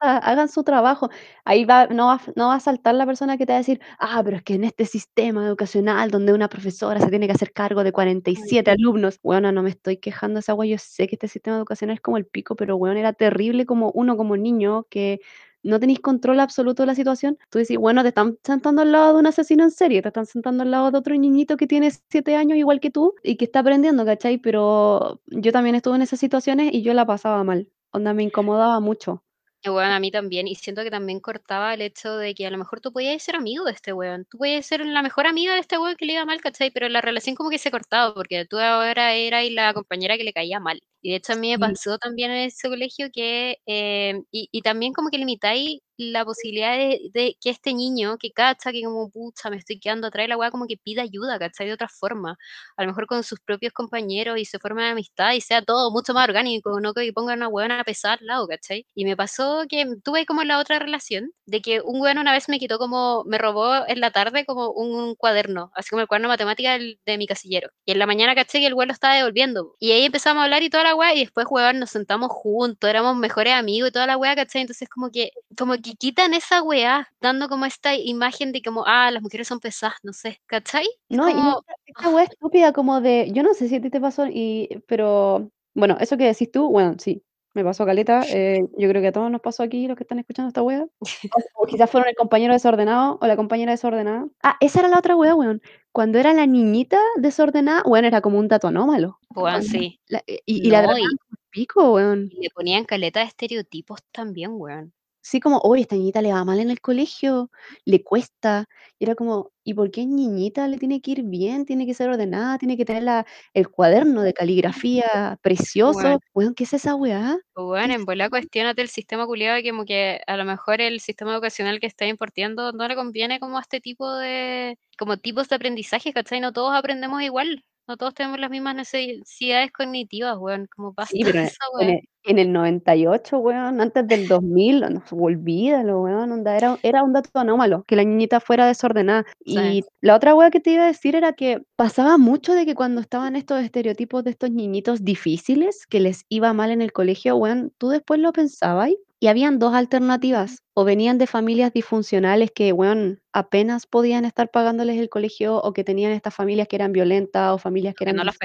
[0.00, 1.08] hagan su trabajo.
[1.44, 3.80] Ahí va no va no va a saltar la persona que te va a decir:
[3.98, 7.52] "Ah, pero es que en este sistema educacional donde una profesora se tiene que hacer
[7.52, 8.44] cargo de cuarenta y Mm.
[8.46, 9.18] siete alumnos".
[9.22, 12.00] Weona, no me estoy quejando de esa weá, yo sé que este sistema educacional es
[12.02, 15.20] como el pico, pero, weón, era terrible como uno como niño que
[15.62, 17.38] no tenís control absoluto de la situación.
[17.50, 20.26] Tú decís: "Bueno, te están sentando al lado de un asesino en serie, te están
[20.26, 23.44] sentando al lado de otro niñito que tiene 7 años igual que tú y que
[23.46, 24.38] está aprendiendo", ¿cachai?
[24.38, 27.68] Pero yo también estuve en esas situaciones y yo la pasaba mal.
[27.92, 29.22] Onda, me incomodaba mucho.
[29.66, 32.58] Bueno, a mí también, y siento que también cortaba el hecho de que a lo
[32.58, 35.58] mejor tú podías ser amigo de este weón, tú podías ser la mejor amiga de
[35.60, 36.70] este weón que le iba mal, ¿cachai?
[36.70, 40.32] Pero la relación como que se cortaba, porque tú ahora eras la compañera que le
[40.32, 40.80] caía mal.
[41.02, 41.60] Y de hecho a mí me Sí.
[41.60, 46.76] pasó también en ese colegio que, eh, y y también como que limitáis la posibilidad
[46.76, 50.36] de de que este niño que cacha que como: "Pucha, me estoy quedando atrás", la
[50.36, 51.66] weá como que pida ayuda, ¿cachai?
[51.68, 52.36] De otra forma.
[52.76, 56.14] A lo mejor con sus propios compañeros y se forme amistad y sea todo mucho
[56.14, 58.86] más orgánico, no que pongan una weona pesada al lado, ¿cachai?
[58.94, 62.48] Y me pasó que tuve como la otra relación, de que un weón una vez
[62.48, 66.28] me quitó como me robó en la tarde como un cuaderno, así como el cuaderno
[66.28, 67.70] de matemática del de mi casillero.
[67.84, 69.74] Y en la mañana caché que el weón lo estaba devolviendo.
[69.80, 72.30] Y ahí empezamos a hablar y toda la la weá, y después, weón, nos sentamos
[72.30, 74.62] juntos, éramos mejores amigos y toda la weá, ¿cachai?
[74.62, 79.10] Entonces como que como que quitan esa weá, dando como esta imagen de como, ah,
[79.10, 80.86] las mujeres son pesadas, no sé, ¿cachai?
[81.08, 84.00] No, como, esta esta weá estúpida como de yo no sé si a ti te
[84.00, 87.22] pasó y pero bueno, eso que decís tú, bueno, sí,
[87.54, 90.18] me pasó caleta, eh, yo creo que a todos nos pasó aquí, los que están
[90.18, 91.06] escuchando esta weá, o
[91.54, 94.26] o quizás fueron el compañero desordenado o la compañera desordenada.
[94.42, 95.60] Ah, esa era la otra weá, weón,
[95.92, 99.18] cuando era la niñita desordenada, weón, era como un dato anómalo.
[99.28, 100.00] Cuando sí.
[100.08, 102.30] la y y la No, trataban y como el pico, weón.
[102.30, 104.92] y le ponían caleta de estereotipos también, weón.
[105.28, 107.50] Sí, como: "Oye, esta niñita le va mal en el colegio,
[107.84, 108.64] le cuesta".
[108.98, 111.66] Y era como: "¿Y por qué niñita le tiene que ir bien?
[111.66, 116.20] Tiene que ser ordenada, tiene que tener la el cuaderno de caligrafía precioso".
[116.34, 117.38] Weón, ¿qué es esa weá?
[117.80, 120.44] ¿Qué Weón, es en esa volá cuestiónate el sistema culiado que como que a lo
[120.44, 124.78] mejor el sistema educacional que está impartiendo no le conviene como a este tipo de
[124.96, 126.40] como tipos de aprendizaje, ¿cachai?
[126.40, 131.24] No todos aprendemos igual, no todos tenemos las mismas necesidades cognitivas, weón, como Sí, basta
[131.24, 131.90] pero en esa en weá.
[131.90, 137.14] el en el 98, weón, antes del 2000, no, olvídalo, weón, onda, era era un
[137.14, 139.24] dato anómalo, que la niñita fuera desordenada.
[139.46, 142.66] Sí, Y la otra weá que te iba a decir era que pasaba mucho de
[142.66, 146.92] que cuando estaban estos estereotipos de estos niñitos difíciles, que les iba mal en el
[146.92, 152.50] colegio, weón, tú después lo pensabas y habían 2 alternativas, o venían de familias disfuncionales
[152.52, 156.92] que, weón, apenas podían estar pagándoles el colegio, o que tenían estas familias que eran
[156.92, 158.36] violentas, o familias que que eran no las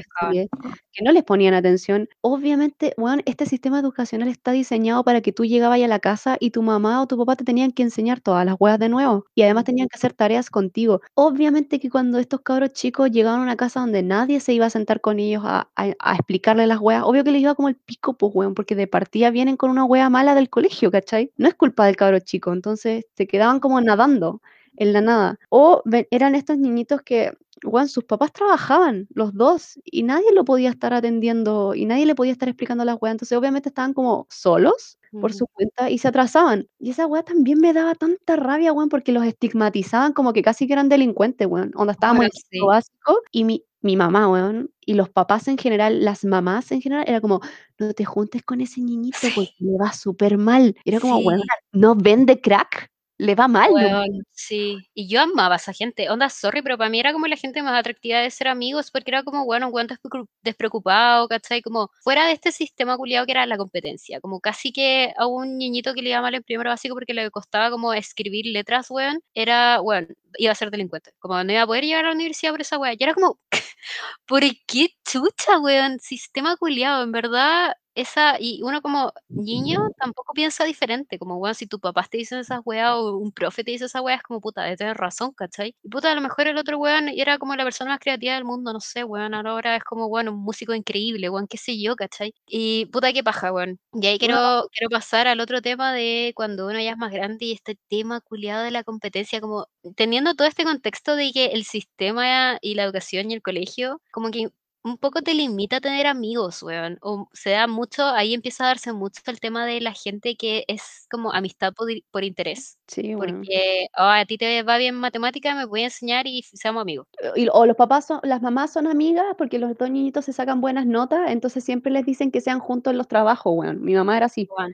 [0.94, 2.10] que no les ponían atención.
[2.22, 6.52] Obviamente, weón, este sistema educacional está diseñado para que tú llegabas a la casa y
[6.52, 9.44] tu mamá o tu papá te tenían que enseñar todas las weas de nuevo, y
[9.44, 11.02] además tenían que hacer tareas contigo.
[11.16, 14.70] Obviamente que cuando estos cabros chicos llegaban a una casa donde nadie se iba a
[14.72, 17.76] sentar con ellos a a a explicarles las weas, obvio que les iba como el
[17.76, 21.32] pico, pues, weón, porque de partida vienen con una wea mala del colegio, ¿cachai?
[21.38, 24.42] No es culpa del cabro chico, entonces se quedaban como nadando
[24.78, 25.40] en la nada.
[25.50, 25.82] O
[26.12, 27.32] eran estos niñitos que,
[27.64, 32.16] weón, sus papás trabajaban, los 2 y nadie lo podía estar atendiendo, y nadie le
[32.16, 33.14] podía estar explicando las weas.
[33.14, 35.38] Entonces, obviamente, estaban como solos por Ujú.
[35.38, 36.68] su cuenta y se atrasaban.
[36.80, 40.68] Y esa wea también me daba tanta rabia, weón, porque los estigmatizaban como que casi
[40.68, 41.72] que eran delincuentes, weón.
[41.76, 45.58] Onda, estábamos en quinto sí, básico y mi mi mamá, weón, y los papás en
[45.58, 47.42] general, las mamás en general, era como:
[47.80, 50.76] "No te juntes con ese niñito porque sí, le va supermal".
[50.86, 51.44] Era como: "Weona,
[51.74, 51.80] sí.
[51.80, 52.90] ¿no vende crack?
[53.28, 54.04] Le va mal nomás".
[54.04, 54.78] Weón, sí.
[54.94, 56.10] Y yo amaba a esa gente.
[56.10, 59.12] Onda, sorry, pero para mí era como la gente más atractiva de ser amigos, porque
[59.12, 61.62] era como, bueno, un weón despreocu despreocupado, ¿cachai?
[61.62, 64.20] Como fuera de este sistema culiado que era la competencia.
[64.20, 67.32] Como casi que a un niñito que le iba mal en primero básico porque le
[67.32, 70.08] costaba como escribir letras, weón, era, weón,
[70.38, 71.12] iba a ser delincuente.
[71.20, 72.94] Como no iba a poder llegar a la universidad por esa weá.
[72.94, 73.40] Y era como,
[74.28, 76.00] ¿por qué chucha, weón?
[76.00, 81.68] Sistema culiado, en verdad, esa y uno como niño tampoco piensa diferente, como, weón, si
[81.68, 84.42] tus papás te dicen esas weas o un profe te dice esas weas, es como,
[84.42, 85.76] puta, debe tener razón, ¿cachai?
[85.84, 88.46] Y puta, a lo mejor el otro weón era como la persona más creativa del
[88.46, 91.96] mundo, no sé, weón, ahora es como, bueno, un músico increíble, weón, qué sé yo,
[91.96, 92.34] ¿cachai?
[92.48, 93.80] Y puta, qué paja, weón.
[93.94, 97.46] Y ahí quiero quiero pasar al otro tema de cuando uno ya es más grande
[97.46, 101.64] y este tema culiado de la competencia, como teniendo todo este contexto de que el
[101.66, 104.50] sistema y la educación y el colegio, como que
[104.84, 108.68] un poco te limita a tener amigos, weón, o se da mucho ahí empieza a
[108.68, 113.16] darse mucho el tema de la gente que es como amistad por por interés, sí,
[113.16, 113.48] weón.
[113.48, 117.08] porque, ah, a ti te va bien matemática, me voy a enseñar y seamos amigos.
[117.36, 120.62] Y o los papás son las mamás son amigas porque los 2 niñitos se sacan
[120.62, 123.82] buenas notas, entonces siempre les dicen que sean juntos en los trabajos, weón.
[123.82, 124.48] Mi mamá era así.
[124.58, 124.74] Weón,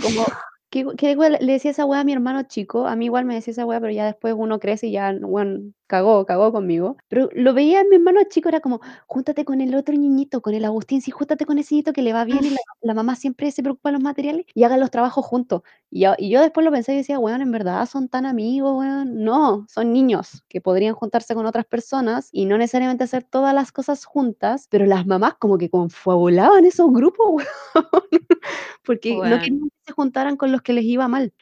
[0.00, 0.24] Como,
[0.70, 2.86] ¿qué qué weá le decía esa weá a mi hermano chico?
[2.86, 5.74] A mí igual me decía esa weá, pero ya después uno crece y ya, weón,
[5.90, 6.96] cagó, cagó conmigo.
[7.08, 10.54] Pero lo veía en mi hermano chico, era como: "Júntate con el otro niñito, con
[10.54, 13.16] el Agustín, sí, júntate con ese niñito que le va bien y la la mamá
[13.16, 15.62] siempre se preocupa de los materiales y hagan los trabajos juntos".
[15.90, 18.78] Y yo y yo después lo pensé y decía: "Weón, ¿en verdad son tan amigos,
[18.78, 19.24] weón?".
[19.24, 23.72] No, son niños que podrían juntarse con otras personas y no necesariamente hacer todas las
[23.72, 27.26] cosas juntas, pero las mamás como que confabulaban esos grupos,
[27.74, 28.26] weón.
[28.84, 29.40] Porque no weón.
[29.40, 31.32] querían que se juntaran con los que les iba mal.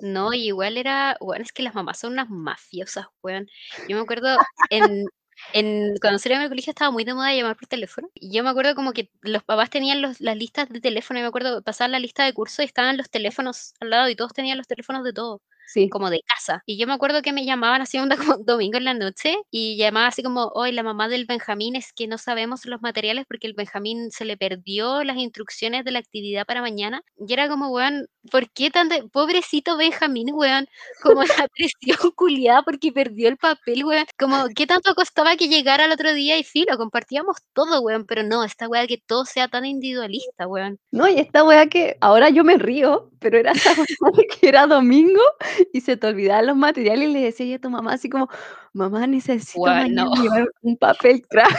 [0.00, 3.48] No, igual era weón, es que las mamás son unas mafiosas, weón.
[3.86, 5.04] Yo me acuerdo en
[5.52, 8.50] en cuando salí del colegio estaba muy de moda llamar por teléfono, y yo me
[8.50, 11.90] acuerdo como que los papás tenían los las listas de teléfono, y me acuerdo pasar
[11.90, 15.04] la lista de curso y estaban los teléfonos al lado, y todos tenían los teléfonos
[15.04, 15.88] de todos, Sí.
[15.90, 16.62] como de casa.
[16.66, 19.76] Y yo me acuerdo que me llamaban así onda como domingo en la noche, y
[19.76, 23.46] llamaba así como: "Oye, la mamá del Benjamín, es que no sabemos los materiales porque
[23.46, 27.02] el Benjamín se le perdió las instrucciones de la actividad para mañana".
[27.18, 30.66] Y era como, weón, ¿por qué tan de pobrecito Benjamín, weón?
[31.02, 34.06] Como la presión culiada porque perdió el papel, weón.
[34.18, 36.38] Como, ¿qué tanto costaba que llegara al otro día?
[36.38, 40.78] Y filo, compartíamos todo, weón, pero no, esta weá que todo sea tan individualista, weón.
[40.92, 44.66] No, y esta weá que ahora yo me río, pero era esa weá que era
[44.66, 45.20] domingo
[45.72, 48.28] y se te olvidaban los materiales y le decía a tu mamá así como:
[48.72, 50.10] "Mamá, necesito no.
[50.14, 51.56] llevar un papel craft".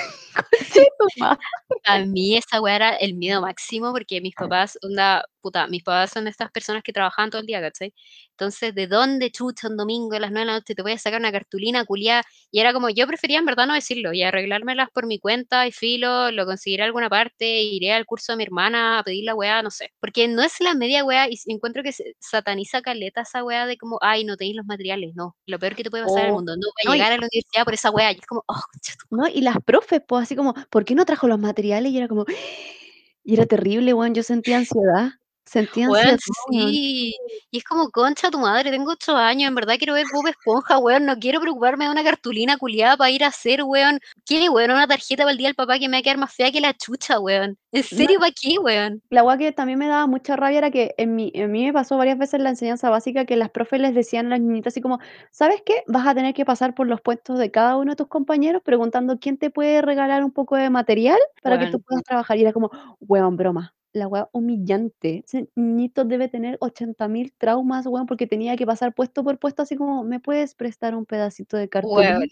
[1.86, 6.12] A mí esa weá era el miedo máximo porque mis papás, onda, puta, mis papás
[6.12, 7.94] son estas personas que trabajaban todo el día, ¿cachai?
[8.32, 10.98] Entonces, ¿de dónde chucha un domingo a las 9 de la noche te voy a
[10.98, 12.24] sacar una cartulina culiada?
[12.52, 15.72] Y era como, yo prefería en verdad no decirlo y arreglármelas por mi cuenta y
[15.72, 19.62] filo, lo conseguiré alguna parte, iré al curso de mi hermana a pedir la weá,
[19.62, 19.92] no sé.
[20.00, 23.98] Porque no es la media weá y encuentro que sataniza caleta esa weá de como,
[24.02, 25.36] ay, no tenéis los materiales, no.
[25.46, 27.12] Lo peor que te puede pasar en el Oh, mundo, no voy a y llegar
[27.14, 28.12] a la universidad por esa weá.
[28.12, 28.62] Y es como, oh,
[29.10, 31.92] no, y las profes, pues, así como, ¿por qué no trajo los materiales?
[31.92, 32.26] Y era como
[33.24, 35.12] y era terrible, weón, yo sentía ansiedad,
[35.50, 36.80] sentía Weón, ansiedad, weón.
[36.80, 37.14] sí.
[37.52, 40.78] Y es como, concha tu madre, tengo 8 años, en verdad quiero ver Bob Esponja,
[40.80, 44.00] weón, no quiero preocuparme de una cartulina culiada para ir a hacer, weón.
[44.26, 44.72] ¿Qué, weón?
[44.72, 46.62] Una tarjeta para el día del papá que me va a quedar más fea que
[46.62, 47.58] la chucha, weón.
[47.74, 49.02] ¿En No, serio, para qué, weón?
[49.12, 51.74] la weá que también me daba mucha rabia era que en mi a mí me
[51.74, 54.74] pasó varias veces en la enseñanza básica que las profes les decían a las niñitas
[54.74, 55.00] así como:
[55.32, 55.84] "¿Sabes qué?
[55.88, 59.20] Vas a tener que pasar por los puestos de cada uno de tus compañeros preguntando
[59.20, 62.38] quién te puede regalar un poco de material para que tú puedas trabajar".
[62.38, 62.72] Y era como,
[63.02, 63.74] weón, broma.
[63.96, 65.24] La weá humillante.
[65.26, 69.76] Ese niñito debe tener 80.000 traumas, weón, porque tenía que pasar puesto por puesto así
[69.76, 72.28] como: "¿Me puedes prestar un pedacito de weón.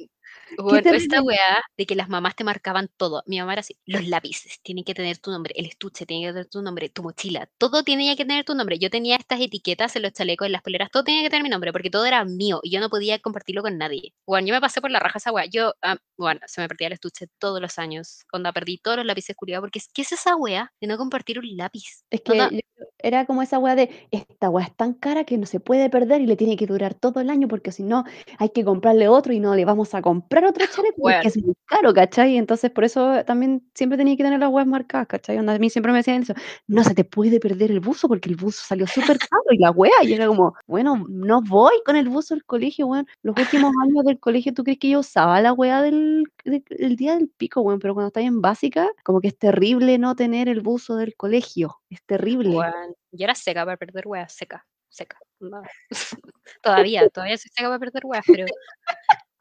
[0.46, 0.82] Cartulina?".
[0.82, 3.24] Qué Bueno, esta weá de que las mamás te marcaban todo.
[3.26, 6.34] Mi mamá era así, los lápices tienen que tener tu nombre, el estuche tiene que
[6.34, 8.80] tener tu nombre, tu mochila, todo tenía que tener tu nombre.
[8.80, 11.50] Yo tenía estas etiquetas en los chalecos, en las poleras, todo tenía que tener mi
[11.50, 14.14] nombre, porque todo era mío y yo no podía compartirlo con nadie.
[14.26, 15.46] Bueno, yo me pasé por la raja esa weá.
[15.46, 18.26] Yo, ah, bueno, se me perdía el estuche todos los años.
[18.32, 21.58] Onda, perdí todos los lápices culiados, porque ¿qué es esa weá de no compartir un
[21.58, 22.04] lápiz?
[22.10, 22.50] Es que Onda,
[23.00, 26.22] era como esa weá de, esta weá es tan cara que no se puede perder
[26.22, 28.04] y le tiene que durar todo el año, porque si no
[28.38, 31.43] hay que comprarle otro y no le vamos a comprar otro chaleco porque weón, es
[31.43, 32.38] muy caro, ¿cachai?
[32.38, 35.38] Entonces, por eso también siempre tenía que tener las weas marcadas, ¿cachai?
[35.38, 36.34] Onda, a mí siempre me decían eso:
[36.67, 39.71] "No se te puede perder el buzo porque el buzo salió súper caro", y la
[39.71, 43.07] wea, y era como, bueno, no voy con el buzo al colegio, weón.
[43.23, 46.95] Los últimos años del colegio, ¿tú crees que yo usaba la wea del de el
[46.95, 47.80] día del pico, weón?
[47.80, 51.80] Pero cuando estás en básica, como que es terrible no tener el buzo del colegio,
[51.89, 52.49] es terrible.
[52.49, 52.95] weón.
[53.11, 55.17] Yo era seca para perder weas, seca, seca.
[56.61, 58.45] Todavía, todavía soy seca para perder weas, pero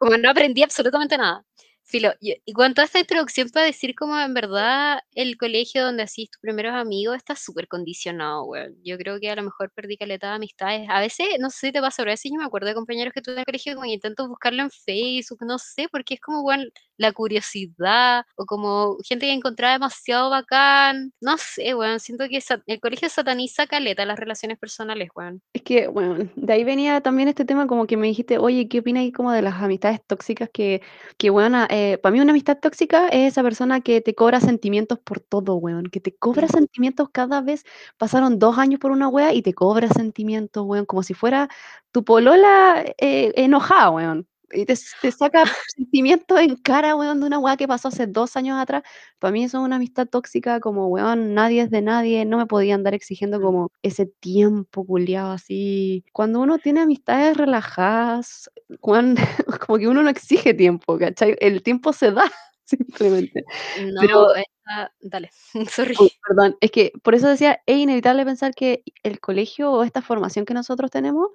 [0.00, 1.42] Como no aprendí absolutamente nada.
[1.88, 6.02] Filo, y y con toda esta introducción para decir como en verdad el colegio donde
[6.02, 8.74] hacís tus primeros amigos está súper condicionado, weón.
[8.84, 10.88] Yo creo que a lo mejor perdí caleta de amistades.
[10.90, 13.12] A veces, no sé si te pasa, pero a veces yo me acuerdo de compañeros
[13.14, 16.42] que tuve en el colegio como intento buscarlo en Facebook, no sé, porque es como,
[16.42, 16.68] weón,
[16.98, 21.12] la curiosidad o como gente que encontraba demasiado bacán.
[21.20, 25.40] No sé, weón, siento que el colegio sataniza caleta las relaciones personales, weón.
[25.54, 28.80] Es que, bueno, de ahí venía también este tema como que me dijiste: "Oye, ¿qué
[28.80, 30.82] opinas ahí como de las amistades tóxicas?", que
[31.16, 34.98] que, weona, eh, para mí una amistad tóxica es esa persona que te cobra sentimientos
[34.98, 37.64] por todo, weón, que te cobra sentimientos cada vez
[37.96, 41.48] pasaron 2 años por una wea y te cobra sentimientos, weón, como si fuera
[41.90, 45.44] tu polola, eh, enojada, weón, y te te saca
[45.76, 48.82] sentimientos en cara, weón, de una wea que pasó hace 2 años atrás.
[49.18, 52.46] Para mí eso es una amistad tóxica, como, weón, nadie es de nadie, no me
[52.46, 56.04] podía andar exigiendo como ese tiempo culiado así.
[56.12, 58.50] Cuando uno tiene amistades relajadas,
[58.82, 59.16] weón,
[59.68, 61.36] como que uno no exige tiempo, ¿cachai?
[61.40, 62.30] El tiempo se da
[62.64, 63.44] simplemente.
[64.00, 65.30] Pero No, esta dale,
[65.70, 65.94] sorry.
[66.00, 70.02] Uy, perdón, es que por eso decía, es inevitable pensar que el colegio o esta
[70.02, 71.28] formación que nosotros tenemos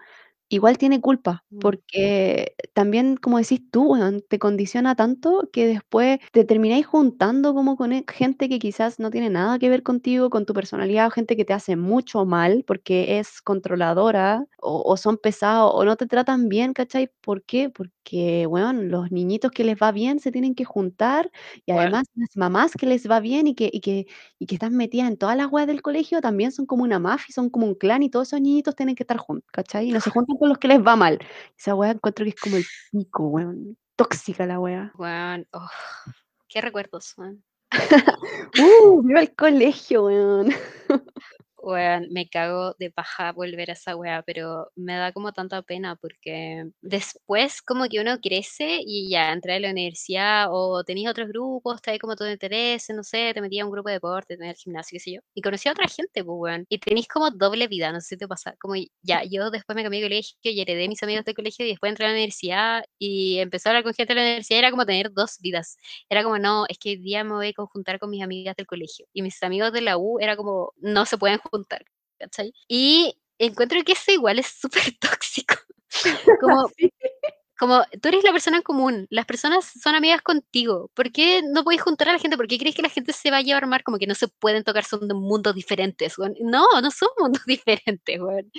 [0.52, 3.96] igual tiene culpa, Mm, porque también, como decís tú,
[4.30, 9.12] te condiciona tanto que después te termináis juntando como con e- gente que quizás no
[9.12, 12.64] tiene nada que ver contigo, con tu personalidad, o gente que te hace mucho mal
[12.68, 17.10] porque es controladora, o, o son pesados, o no te tratan bien, ¿cachai?
[17.22, 17.70] ¿Por qué?
[18.04, 21.30] Porque, weón, los niñitos que les va bien se tienen que juntar
[21.68, 24.08] y bueno, además las mamás que les va bien y que, y que,
[24.40, 27.32] y que están metidas en todas las weas del colegio también son como una mafia,
[27.34, 29.90] son como un clan y todos esos niñitos tienen que estar juntos, ¿cachai?
[29.90, 31.20] Y no se juntan con los que les va mal.
[31.56, 33.78] Esa wea encuentro que es como el pico, weón.
[33.96, 34.92] Tóxica la wea.
[34.98, 35.70] weón, oh,
[36.48, 37.44] qué recuerdos, weón.
[38.60, 39.04] ¡Uh!
[39.04, 40.50] ¡Viva el colegio, weón!
[41.64, 45.96] Weón, me cago de paja volver a esa weá, pero me da como tanta pena
[45.96, 51.28] porque después como que uno crece y ya entré a la universidad o tenías otros
[51.30, 54.56] grupos, te como todo interés, no sé, te metías a un grupo de deporte, tenías
[54.58, 57.30] el gimnasio, qué sé yo, y conocí a otra gente, pues weón, y tenéis como
[57.30, 60.36] doble vida, no sé si te pasa, como ya, yo después me cambié de colegio
[60.42, 63.72] y heredé mis amigos del colegio y después entré a la universidad y empecé a
[63.72, 65.78] hablar con gente de la universidad, era como tener dos vidas,
[66.10, 68.66] era como, no, es que hoy día me voy a conjuntar con mis amigas del
[68.66, 69.06] colegio.
[69.14, 71.51] Y mis amigos de la U era como, no se pueden juntar,
[72.18, 72.54] ¿cachai?
[72.68, 75.56] Y encuentro que eso igual es súper tóxico.
[76.40, 76.70] Como,
[77.60, 80.90] como tú eres la persona en común, las personas son amigas contigo.
[80.94, 82.38] ¿Por qué no podéis juntar a la gente?
[82.38, 83.84] ¿Por qué crees que la gente se va a mal?
[83.84, 86.36] Como que no se pueden tocar, son mundos diferentes, weón.
[86.42, 88.52] No, no son mundos diferentes, weón.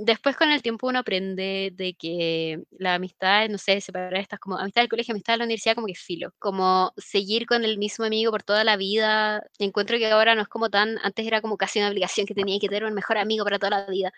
[0.00, 4.58] Después con el tiempo uno aprende de que la amistad, no sé, separar estas como
[4.58, 6.32] amistad del colegio, amistad de la universidad, como que filo.
[6.38, 9.42] Como seguir con el mismo amigo por toda la vida.
[9.58, 12.58] Encuentro que ahora no es como tan, antes era como casi una obligación que tenía
[12.60, 14.12] que tener un mejor amigo para toda la vida.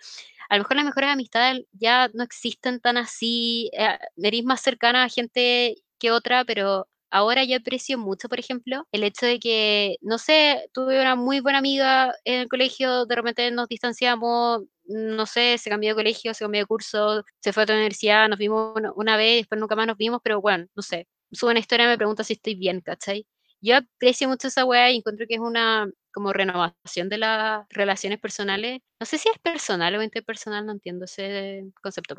[0.49, 5.05] A lo mejor las mejores amistades ya no existen tan así, eh, eres más cercana
[5.05, 9.97] a gente que otra, pero ahora yo aprecio mucho, por ejemplo, el hecho de que,
[10.01, 15.27] no sé, tuve una muy buena amiga en el colegio, de repente nos distanciamos, no
[15.27, 18.39] sé, se cambió de colegio, se cambió de curso, se fue a otra universidad, nos
[18.39, 21.87] vimos una, vez, después nunca más nos vimos, pero bueno, no sé, sube una historia
[21.87, 23.27] y me pregunta si estoy bien, ¿cachai?
[23.61, 28.21] Yo aprecio mucho esa weá y encuentro que es una como renovación de las relaciones
[28.21, 28.81] personales.
[29.01, 32.15] No sé si es personal o interpersonal, no entiendo ese concepto.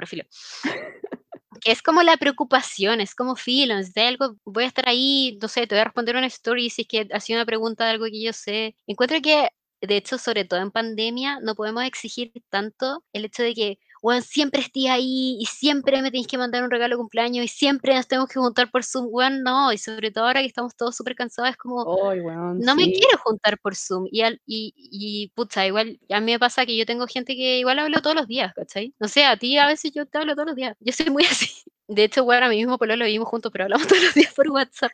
[1.61, 5.47] Que es como la preocupación, es como filo, de algo, voy a estar ahí, no
[5.47, 7.91] sé, te voy a responder una story si es que ha sido una pregunta de
[7.91, 8.75] algo que yo sé.
[8.87, 9.49] Encuentro que,
[9.87, 14.21] de hecho, sobre todo en pandemia, no podemos exigir tanto el hecho de que, bueno,
[14.21, 17.93] siempre estés ahí y siempre me tienes que mandar un regalo de cumpleaños y siempre
[17.95, 20.95] nos tenemos que juntar por Zoom, bueno, no, y sobre todo ahora que estamos todos
[20.95, 25.99] súper cansados, es como, no me quiero juntar por Zoom, y, y, y, pucha, igual,
[26.09, 28.93] a mí me pasa que yo tengo gente que igual hablo todos los días, ¿cachai?
[28.99, 31.23] No sé, a ti a veces yo te hablo todos los días, yo soy muy
[31.29, 31.63] así.
[31.87, 34.33] De hecho, bueno, a mí mismo por lo vivimos juntos, pero hablamos todos los días
[34.33, 34.91] por WhatsApp.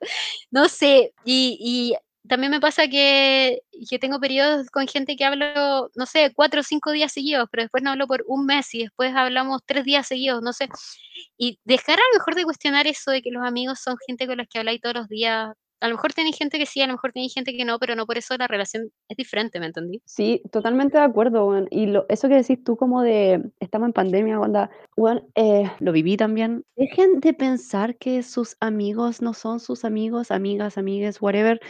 [0.51, 1.95] No sé, y, y
[2.27, 6.63] también me pasa que, que, tengo periodos con gente que hablo, no sé, cuatro o
[6.63, 10.07] cinco días seguidos, pero después no hablo por un mes y después hablamos tres días
[10.07, 10.67] seguidos, no sé.
[11.37, 14.37] Y dejar a lo mejor de cuestionar eso de que los amigos son gente con
[14.37, 15.49] la que habláis todos los días.
[15.81, 17.95] A lo mejor tenéis gente que sí, a lo mejor tenéis gente que no, pero
[17.95, 20.01] no por eso la relación es diferente, ¿me entendí?
[20.03, 24.37] Sí, totalmente de acuerdo, Y lo, eso que decís tú como de, estamos en pandemia,
[24.39, 26.65] cuando, bueno, eh, lo viví también.
[26.75, 31.61] Dejen de pensar que sus amigos no son sus amigos, amigas, amigues, whatever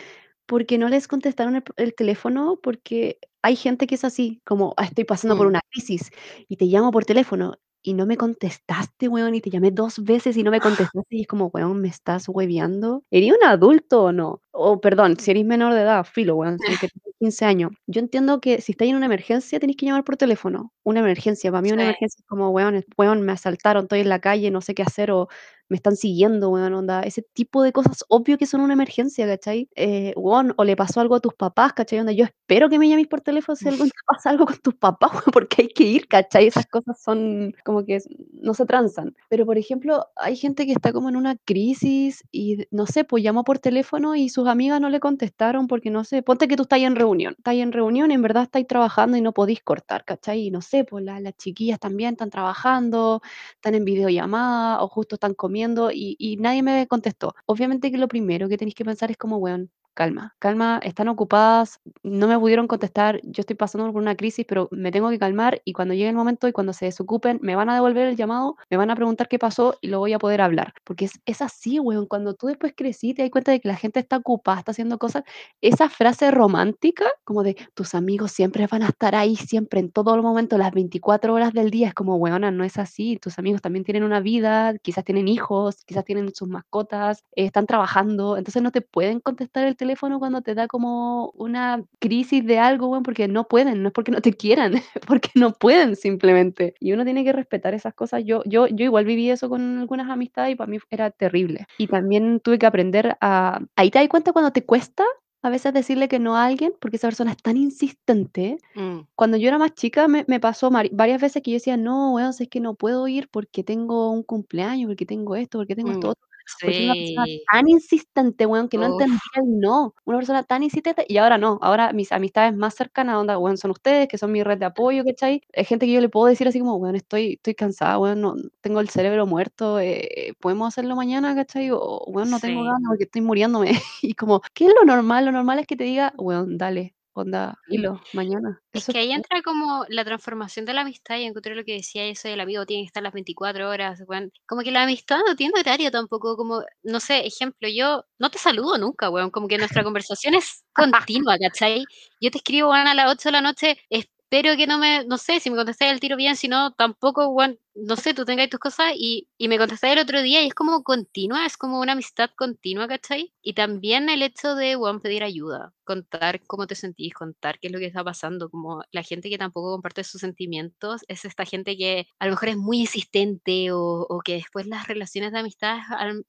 [0.50, 5.04] porque no les contestaron el, teléfono, porque hay gente que es así, como ah, estoy
[5.04, 5.50] pasando por mm.
[5.50, 6.10] una crisis
[6.48, 10.36] y te llamo por teléfono y no me contestaste, weón, y te llamé dos veces
[10.38, 10.60] y no me
[10.92, 13.04] contestaste, y es como, weón, ¿me estás hueveando?
[13.12, 14.42] ¿Eres un adulto o no?
[14.50, 17.72] O, perdón, si eres menor de edad, filo, weón, que tienes 15 años.
[17.86, 20.74] Yo entiendo que si estáis en una emergencia, tenéis que llamar por teléfono.
[20.84, 24.20] Una emergencia, para mí una emergencia es como, weón, weón, me asaltaron, estoy en la
[24.20, 25.28] calle, no sé qué hacer, o
[25.70, 29.70] me están siguiendo, weón, onda, ese tipo de cosas, obvio que son una emergencia, ¿cachai?
[29.76, 32.00] Eh, o le pasó algo a tus papás, ¿cachai?
[32.00, 34.76] Onda, yo espero que me llaméis por teléfono si algo te pasa algo con tus
[34.76, 36.48] papás, porque hay que ir, ¿cachai?
[36.48, 38.00] Esas cosas son como que
[38.34, 39.16] no se transan.
[39.30, 43.24] Pero, por ejemplo, hay gente que está como en una crisis y, no sé, pues
[43.24, 46.64] llamó por teléfono y sus amigas no le contestaron porque, no sé, ponte que tú
[46.64, 50.48] estás en reunión, estás en reunión en verdad estáis trabajando y no podéis cortar, ¿cachai?
[50.48, 53.22] Y no sé, pues las chiquillas también están trabajando,
[53.56, 55.59] están en videollamada o justo están comiendo
[55.92, 57.34] y, nadie me contestó.
[57.46, 61.82] Obviamente que lo primero que tenéis que pensar es como, weón, calma, calma, están ocupadas,
[62.04, 65.62] no me pudieron contestar, yo estoy pasando por una crisis, pero me tengo que calmar
[65.66, 68.56] y cuando llegue el momento y cuando se desocupen, me van a devolver el llamado,
[68.70, 70.74] me van a preguntar qué pasó y lo voy a poder hablar.
[70.86, 73.76] Porque es, es así, weón, cuando tú después crecí te das cuenta de que la
[73.76, 75.24] gente está ocupada, está haciendo cosas,
[75.60, 80.16] esa frase romántica, como de tus amigos siempre van a estar ahí, siempre, en todo
[80.16, 83.62] el momento, las 24 horas del día, es como, weona, no es así, tus amigos
[83.62, 88.72] también tienen una vida, quizás tienen hijos, quizás tienen sus mascotas, están trabajando, entonces no
[88.72, 93.02] te pueden contestar el teléfono teléfono cuando te da como una crisis de algo, bueno,
[93.02, 94.74] porque no pueden, no es porque no te quieran,
[95.08, 96.76] porque no pueden simplemente.
[96.80, 98.24] Y uno tiene que respetar esas cosas.
[98.24, 101.66] Yo, yo, yo igual viví eso con algunas amistades y para mí era terrible.
[101.80, 103.60] Y también tuve que aprender a...
[103.76, 105.04] Ahí te das cuenta cuando te cuesta
[105.42, 108.58] a veces decirle que no a alguien porque esa persona es tan insistente.
[108.76, 109.00] Mm.
[109.16, 112.34] Cuando yo era más chica me, me pasó varias veces que yo decía, no, weón,
[112.38, 116.08] es que no puedo ir porque tengo un cumpleaños, porque tengo esto, porque tengo esto
[116.08, 116.12] mm.
[116.12, 116.29] otro.
[116.60, 119.96] Porque una persona tan insistente, weón, que no entendía el no.
[120.06, 121.60] Una persona tan insistente y ahora no.
[121.62, 125.04] Ahora mis amistades más cercanas, onda, weón, son ustedes, que son mi red de apoyo,
[125.04, 125.42] ¿cachai?
[125.52, 128.36] Es gente que yo le puedo decir así como, weón, estoy, estoy cansada, weón, no,
[128.62, 131.72] tengo el cerebro muerto, eh, ¿podemos hacerlo mañana, cachai?
[131.72, 133.72] O, weón, no tengo ganas porque estoy muriéndome.
[134.02, 135.26] y como, ¿qué es lo normal?
[135.26, 138.62] Lo normal es que te diga, weón, dale, onda, hilo, mañana.
[138.74, 142.06] Es que ahí entra como la transformación de la amistad y encontré lo que decía
[142.06, 144.32] eso del amigo tiene que estar las 24 horas, weón.
[144.48, 148.38] Como que la amistad no tiene horario tampoco, como, no sé, ejemplo, yo no te
[148.38, 151.84] saludo nunca, weón, como que nuestra conversación es continua, ¿cachai?
[152.22, 155.18] Yo te escribo, weón, a las 8 de la noche, espero que no me, no
[155.18, 158.50] sé, si me contestáis el tiro bien, si no, tampoco, weón, no sé, tú tengas
[158.50, 161.80] tus cosas y, y me contestaste el otro día y es como continua, es como
[161.80, 163.34] una amistad continua, ¿cachai?
[163.42, 167.74] Y también el hecho de, weón, pedir ayuda, contar cómo te sentís, contar qué es
[167.74, 171.78] lo que está pasando, como la gente que tampoco comparte sus sentimientos, es esta gente
[171.78, 175.78] que a lo mejor es muy insistente o, o que después las relaciones de amistad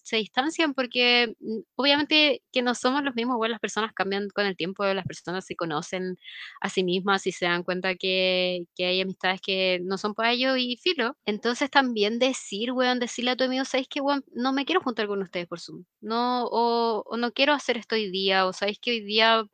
[0.03, 4.47] se distancian porque mm, obviamente que no somos los mismos, weón, las personas cambian con
[4.47, 6.17] el tiempo, las personas se conocen
[6.61, 10.33] a sí mismas y se dan cuenta que, que hay amistades que no son para
[10.33, 11.17] ellos y filo.
[11.31, 14.25] Entonces también decir, weón, decirle a tu amigo, ¿sabes qué, weón?
[14.33, 15.85] No me quiero juntar con ustedes por Zoom.
[16.01, 19.45] No, o, o no quiero hacer esto hoy día, o sabéis que hoy día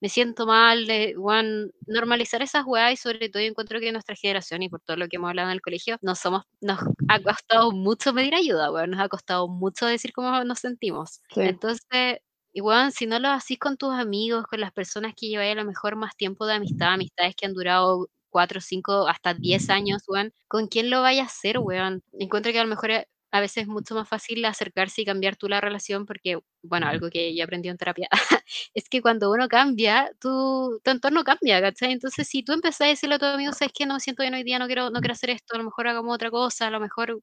[0.00, 4.62] me siento mal, weón, normalizar esas weas y sobre todo yo encuentro que nuestra generación
[4.62, 7.70] y por todo lo que hemos hablado en el colegio, nos somos, nos ha costado
[7.72, 11.20] mucho pedir ayuda, weón, nos ha costado mucho decir cómo nos sentimos.
[11.34, 12.18] Sí, Entonces,
[12.52, 15.56] y weón, si no lo hacís con tus amigos, con las personas que lleváis a
[15.56, 20.02] lo mejor más tiempo de amistad, amistades que han durado 4, 5, hasta 10 años,
[20.08, 22.02] weón, ¿con quién lo vaya a hacer, weón?
[22.18, 25.36] Encuentro que a lo mejor eh, a veces es mucho más fácil acercarse y cambiar
[25.36, 28.08] tú la relación porque, bueno, algo que yo aprendí en terapia,
[28.74, 31.92] es que cuando uno cambia, tu, tu entorno cambia, ¿cachai?
[31.92, 34.34] Entonces, si tú empezás a decirle a tu amigo, sabes que no me siento bien
[34.34, 36.70] hoy día, no quiero, no quiero hacer esto, a lo mejor hagamos otra cosa, a
[36.70, 37.20] lo mejor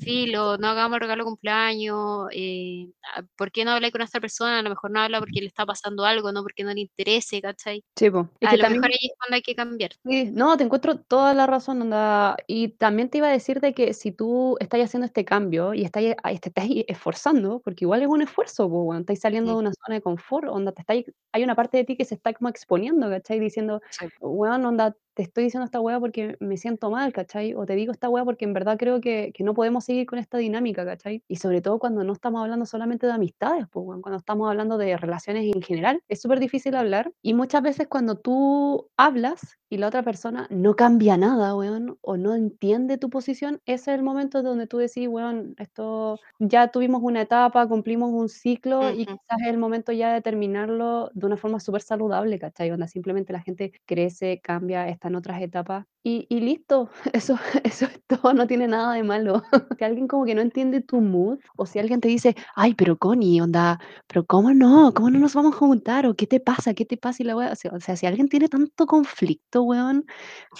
[0.00, 4.20] filo, no hagamos el regalo de cumpleaños, eh, ah, ¿por qué no hablar con esta
[4.20, 4.58] persona?
[4.58, 7.40] A lo mejor no habla porque le está pasando algo, no porque no le interese,
[7.40, 7.84] ¿cachai?
[7.96, 8.28] sí, po.
[8.40, 9.90] Es A que lo mejor también ahí es cuando hay que cambiar.
[10.04, 12.36] Sí, no, te encuentro toda la razón, onda.
[12.46, 15.84] Y también te iba a decir de que si tú estás haciendo este cambio y
[15.84, 19.58] estás, ahí te estás esforzando, porque igual es un esfuerzo, pues, weón, estás saliendo de
[19.58, 22.32] una zona de confort, onda, te estás, hay una parte de ti que se está
[22.34, 23.40] como exponiendo, ¿cachai?
[23.40, 27.54] Diciendo, sí, weón, onda, te estoy diciendo esta weá porque me siento mal, ¿cachai?
[27.54, 30.18] O te digo esta weá porque en verdad creo que, que no podemos seguir con
[30.18, 31.22] esta dinámica, ¿cachai?
[31.26, 34.76] Y sobre todo cuando no estamos hablando solamente de amistades, pues, weón, cuando estamos hablando
[34.76, 37.10] de relaciones en general, es súper difícil hablar.
[37.22, 42.18] Y muchas veces cuando tú hablas y la otra persona no cambia nada, weón, o
[42.18, 47.02] no entiende tu posición, ese es el momento donde tú decís, weón, esto ya tuvimos
[47.02, 49.06] una etapa, cumplimos un ciclo y ujú.
[49.06, 52.70] quizás es el momento ya de terminarlo de una forma súper saludable, ¿cachai?
[52.70, 57.86] Onda, simplemente la gente crece, cambia, está en otras etapas y, y listo, eso, eso
[57.86, 59.42] es todo, no tiene nada de malo.
[59.78, 62.96] Si alguien como que no entiende tu mood, o si alguien te dice, ay, pero
[62.96, 64.92] Connie, onda, pero ¿cómo no?
[64.94, 66.06] ¿Cómo no nos vamos a juntar?
[66.06, 66.72] ¿O qué te pasa?
[66.74, 67.22] ¿Qué te pasa?
[67.22, 70.06] Y la wea, o sea, o sea, si alguien tiene tanto conflicto, weón,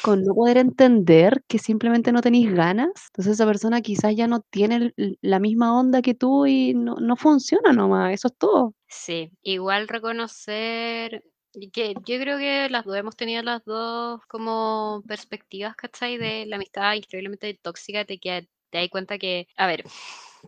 [0.02, 4.40] con no poder entender que simplemente no tenéis ganas, entonces esa persona quizás ya no
[4.50, 4.92] tiene
[5.22, 8.74] la misma onda que tú y no, no funciona nomás, eso es todo.
[8.88, 11.22] Sí, igual reconocer
[11.72, 16.18] que yo creo que las dos hemos tenido las dos como perspectivas, ¿cachai?
[16.18, 19.84] De la amistad increíblemente tóxica, de que te das cuenta que, a ver,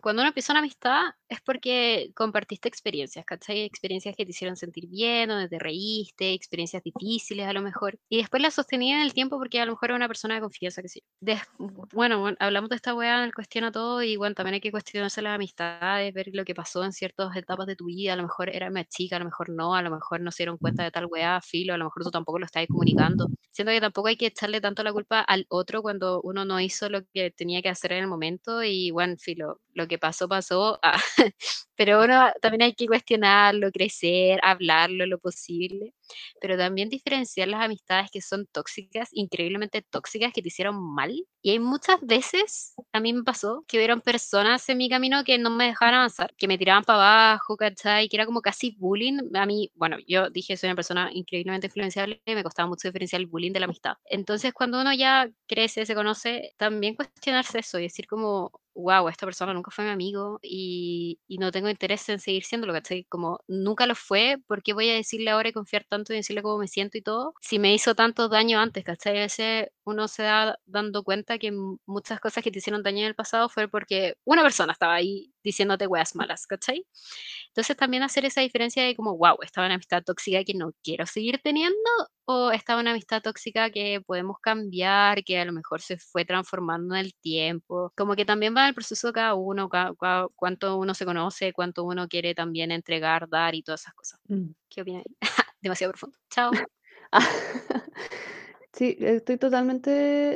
[0.01, 3.61] cuando uno empieza una amistad es porque compartiste experiencias, ¿cachai?
[3.63, 7.99] Experiencias que te hicieron sentir bien, donde te reíste, experiencias difíciles a lo mejor.
[8.09, 10.41] Y después las sostenía en el tiempo porque a lo mejor era una persona de
[10.41, 11.03] confianza, que sí.
[11.21, 14.61] Des- bueno, bueno, hablamos de esta weá en el cuestiona todo y bueno, también hay
[14.61, 18.13] que cuestionarse las amistades, ver lo que pasó en ciertas etapas de tu vida.
[18.13, 20.43] A lo mejor era más chica, a lo mejor no, a lo mejor no se
[20.43, 23.31] dieron cuenta de tal weá, filo, a lo mejor tú tampoco lo estás comunicando.
[23.51, 26.89] Siento que tampoco hay que echarle tanto la culpa al otro cuando uno no hizo
[26.89, 30.79] lo que tenía que hacer en el momento y bueno, filo, lo que pasó, pasó.
[30.83, 30.97] ah,
[31.75, 35.93] pero uno también hay que cuestionarlo, crecer, hablarlo lo posible,
[36.41, 41.13] pero también diferenciar las amistades que son tóxicas, increíblemente tóxicas, que te hicieron mal.
[41.41, 45.37] Y hay muchas veces, a mí me pasó, que hubieron personas en mi camino que
[45.37, 48.09] no me dejaban avanzar, que me tiraban para abajo, ¿cachai?
[48.09, 49.17] Que era como casi bullying.
[49.35, 53.21] A mí, bueno, yo dije, soy una persona increíblemente influenciable y me costaba mucho diferenciar
[53.21, 53.93] el bullying de la amistad.
[54.05, 59.25] Entonces, cuando uno ya crece, se conoce, también cuestionarse eso y decir como, wow, esta
[59.25, 63.05] persona nunca fue mi amigo y, no tengo interés en seguir siéndolo, ¿cachai?
[63.05, 66.41] Como nunca lo fue, ¿por qué voy a decirle ahora y confiar tanto y decirle
[66.41, 67.33] cómo me siento y todo?
[67.41, 69.17] Si me hizo tanto daño antes, ¿cachai?
[69.17, 71.51] A veces uno se da dando cuenta que
[71.85, 75.31] muchas cosas que te hicieron daño en el pasado fue porque una persona estaba ahí
[75.43, 76.85] diciéndote weas malas, ¿cachai?
[77.47, 81.05] Entonces también hacer esa diferencia de como, wow, estaba una amistad tóxica que no quiero
[81.05, 81.77] seguir teniendo
[82.25, 86.93] o estaba una amistad tóxica que podemos cambiar, que a lo mejor se fue transformando
[86.95, 87.91] en el tiempo.
[87.97, 91.53] Como que también va el proceso de cada uno, ca- ca- cuánto uno se conoce,
[91.53, 94.19] cuánto uno quiere también entregar, dar y todas esas cosas.
[94.27, 94.51] Mm.
[94.69, 95.03] ¿Qué opinas?
[95.61, 96.17] Demasiado profundo.
[96.29, 96.51] Chao.
[98.79, 99.89] Sí, estoy totalmente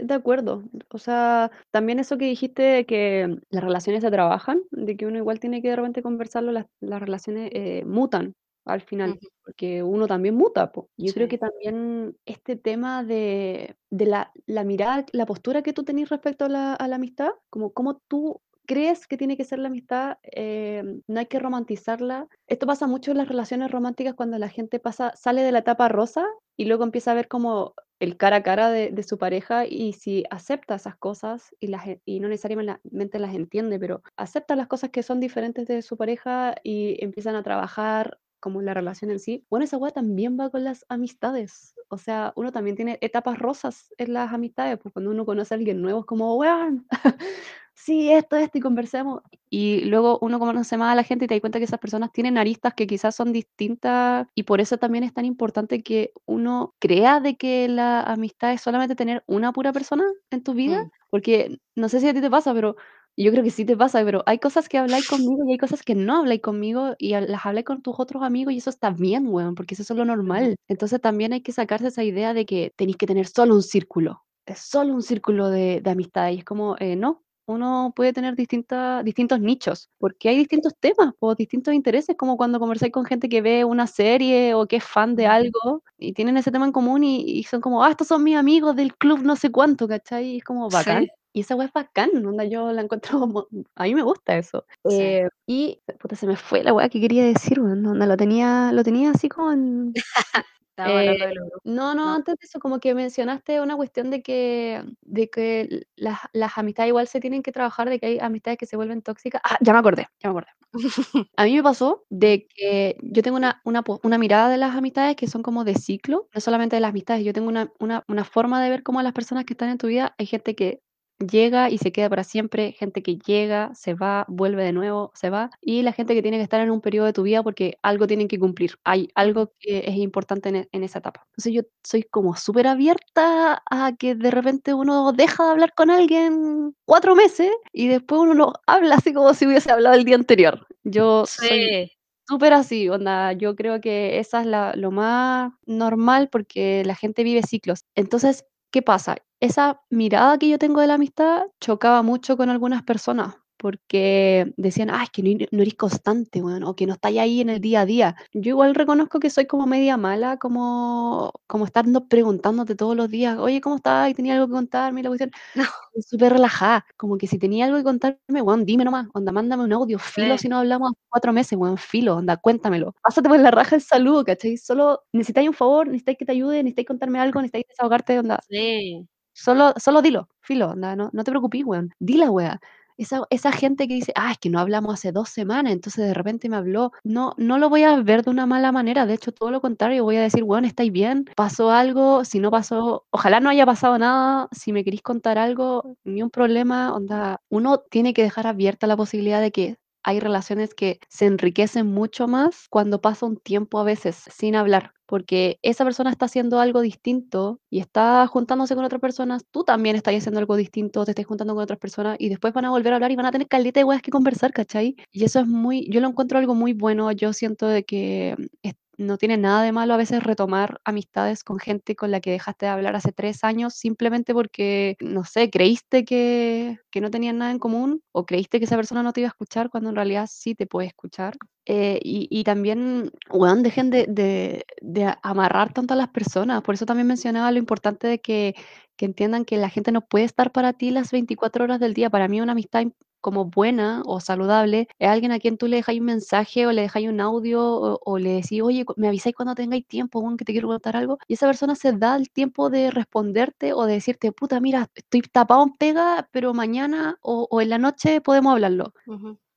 [0.03, 0.63] de acuerdo.
[0.89, 5.17] O sea, también eso que dijiste de que las relaciones se trabajan, de que uno
[5.17, 8.33] igual tiene que de repente conversarlo, las, las relaciones eh, mutan
[8.65, 10.89] al final, Ujú, porque uno también muta, po.
[10.97, 11.29] Y Yo creo Sí.
[11.29, 16.43] que también este tema de, de la, la mirada, la postura que tú tenés respecto
[16.45, 20.17] a la, a la amistad, como cómo tú crees que tiene que ser la amistad,
[20.23, 22.27] eh, no hay que romantizarla.
[22.47, 25.87] Esto pasa mucho en las relaciones románticas cuando la gente pasa, sale de la etapa
[25.89, 26.25] rosa
[26.57, 27.73] y luego empieza a ver como
[28.03, 32.19] el cara a cara de, su pareja y si acepta esas cosas y, las, y
[32.19, 37.01] no necesariamente las entiende, pero acepta las cosas que son diferentes de su pareja y
[37.01, 40.85] empiezan a trabajar como la relación en sí, bueno, esa weá también va con las
[40.89, 41.75] amistades.
[41.87, 45.57] O sea, uno también tiene etapas rosas en las amistades, pues cuando uno conoce a
[45.57, 46.85] alguien nuevo es como, weón,
[47.75, 49.21] sí, esto, esto, y conversemos.
[49.49, 52.11] Y luego uno conoce más a la gente y te das cuenta que esas personas
[52.11, 56.75] tienen aristas que quizás son distintas y por eso también es tan importante que uno
[56.79, 60.89] crea de que la amistad es solamente tener una pura persona en tu vida, Mm.
[61.09, 62.75] porque no sé si a ti te pasa, pero
[63.15, 65.83] yo creo que sí te pasa, pero hay cosas que habláis conmigo y hay cosas
[65.83, 69.27] que no habláis conmigo y las habláis con tus otros amigos y eso está bien,
[69.27, 70.55] weón, porque eso es lo normal.
[70.67, 74.23] Entonces también hay que sacarse esa idea de que tenéis que tener solo un círculo,
[74.47, 78.35] es solo un círculo de, de amistad y es como, eh, no, uno puede tener
[78.35, 83.29] distintas, distintos nichos, porque hay distintos temas, o distintos intereses, como cuando conversáis con gente
[83.29, 86.71] que ve una serie o que es fan de algo y tienen ese tema en
[86.71, 89.87] común y, y son como, ah, estos son mis amigos del club no sé cuánto,
[89.87, 90.25] ¿cachai?
[90.25, 91.03] Y es como bacán.
[91.03, 94.37] Sí, Y esa weá es bacán, onda, yo la encuentro como, a mí me gusta
[94.37, 94.65] eso.
[94.87, 95.01] sí.
[95.01, 98.71] Eh, y, puta, se me fue la weá que quería decir, weón, onda, lo tenía,
[98.71, 99.93] lo tenía así como en,
[100.73, 102.13] Estábamos eh, hablando de los grupos, no, no, ¿no?
[102.15, 106.89] antes de eso, como que mencionaste una cuestión de que de que las las amistades
[106.89, 109.39] igual se tienen que trabajar, de que hay amistades que se vuelven tóxicas.
[109.43, 110.51] Ah, ya me acordé, ya me acordé.
[111.37, 115.15] A mí me pasó de que yo tengo una una una mirada de las amistades
[115.15, 118.23] que son como de ciclo, no solamente de las amistades, yo tengo una una una
[118.23, 120.81] forma de ver cómo las personas que están en tu vida, hay gente que
[121.19, 125.29] llega y se queda para siempre, gente que llega, se va, vuelve de nuevo, se
[125.29, 127.77] va, y la gente que tiene que estar en un periodo de tu vida porque
[127.83, 131.23] algo tienen que cumplir, hay algo que es importante en e en esa etapa.
[131.31, 135.89] Entonces, yo soy como súper abierta a que de repente uno deja de hablar con
[135.91, 140.15] alguien 4 meses y después uno lo habla así como si hubiese hablado el día
[140.15, 140.67] anterior.
[140.83, 141.91] Yo soy Sí.
[142.27, 147.23] Súper así, onda, yo creo que esa es la lo más normal porque la gente
[147.23, 147.81] vive ciclos.
[147.95, 149.17] Entonces, ¿qué pasa?
[149.43, 154.89] Esa mirada que yo tengo de la amistad chocaba mucho con algunas personas, porque decían:
[154.89, 157.49] "Ah, es que no eres no eres constante, weón, o que no estáis ahí en
[157.49, 158.15] el día a día".
[158.31, 163.37] Yo igual reconozco que soy como media mala, como como estando preguntándote todos los días:
[163.37, 164.09] "Oye, ¿cómo estás?
[164.09, 165.31] ¿Y tenía algo que contarme?", y la cuestión.
[165.53, 165.65] No,
[166.09, 169.73] súper relajada, como que si tenía algo que contarme, weón, dime nomás, onda, mándame un
[169.73, 172.95] audio, filo sí, si no hablamos 4 meses, weón, filo, onda, cuéntamelo.
[173.03, 174.57] Pásate por la raja el saludo, ¿cachai?
[174.57, 179.07] Solo necesitáis un favor, necesitáis que te ayude, necesitáis contarme algo, necesitáis desahogarte, onda, sí.
[179.35, 181.93] Solo solo dilo, filo, onda, no no te preocupes, weón.
[181.99, 182.59] Di la.
[182.95, 186.13] Esa esa gente que dice: "Ah, es que no hablamos hace 2 semanas, entonces de
[186.13, 186.91] repente me habló".
[187.03, 190.03] No no lo voy a ver de una mala manera, de hecho, todo lo contrario,
[190.03, 191.25] voy a decir: "Weón, ¿estáis bien?
[191.35, 192.23] ¿Pasó algo?
[192.25, 194.47] Si no pasó, ojalá no haya pasado nada.
[194.51, 196.93] Si me queréis contar algo, ni un problema".
[196.93, 201.87] Onda, uno tiene que dejar abierta la posibilidad de que hay relaciones que se enriquecen
[201.87, 206.59] mucho más cuando pasa un tiempo a veces sin hablar, porque esa persona está haciendo
[206.59, 211.11] algo distinto y está juntándose con otras personas, tú también estás haciendo algo distinto, te
[211.11, 213.31] estás juntando con otras personas y después van a volver a hablar y van a
[213.31, 214.95] tener caleta de weas que conversar, ¿cachai?
[215.11, 218.75] Y eso es muy, yo lo encuentro algo muy bueno, yo siento de que es-
[218.97, 222.65] no tiene nada de malo a veces retomar amistades con gente con la que dejaste
[222.65, 227.51] de hablar hace tres años simplemente porque, no sé, creíste que, que no tenían nada
[227.51, 230.27] en común o creíste que esa persona no te iba a escuchar cuando en realidad
[230.31, 231.35] sí te puede escuchar.
[231.65, 236.61] Eh, y, y también, weón, dejen de, de, de amarrar tanto a las personas.
[236.61, 238.55] Por eso también mencionaba lo importante de que,
[238.97, 242.09] que entiendan que la gente no puede estar para ti las 24 horas del día.
[242.09, 242.83] Para mí una amistad
[243.23, 246.83] como buena o saludable es alguien a quien tú le dejáis un mensaje o le
[246.83, 250.51] dejáis un audio o, o le decís, oye, me avisáis cuando tengáis tiempo, que te
[250.51, 251.17] quiero contar algo.
[251.27, 255.21] Y esa persona se da el tiempo de responderte o de decirte, puta, mira, estoy
[255.21, 258.93] tapado en pega, pero mañana o, o en la noche podemos hablarlo.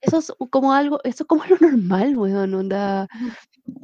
[0.01, 3.37] Eso es como algo eso es como lo normal, weón, onda, ujú,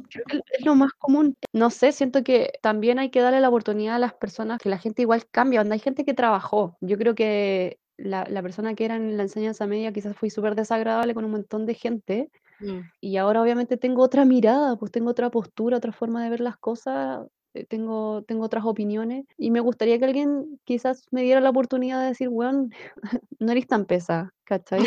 [0.09, 1.35] creo que es lo más común.
[1.53, 4.77] No sé, siento que también hay que darle la oportunidad a las personas, que la
[4.79, 6.77] gente igual cambia, onda, hay gente que trabajó.
[6.81, 10.55] Yo creo que la la persona que era en la enseñanza media quizás fue súper
[10.55, 12.29] desagradable con un montón de gente,
[12.59, 12.79] mm.
[13.01, 16.57] y ahora obviamente tengo otra mirada, pues tengo otra postura, otra forma de ver las
[16.57, 21.49] cosas, eh, tengo tengo otras opiniones, y me gustaría que alguien quizás me diera la
[21.51, 22.71] oportunidad de decir: "Weón,
[23.39, 24.81] no eres tan pesa", ¿cachai?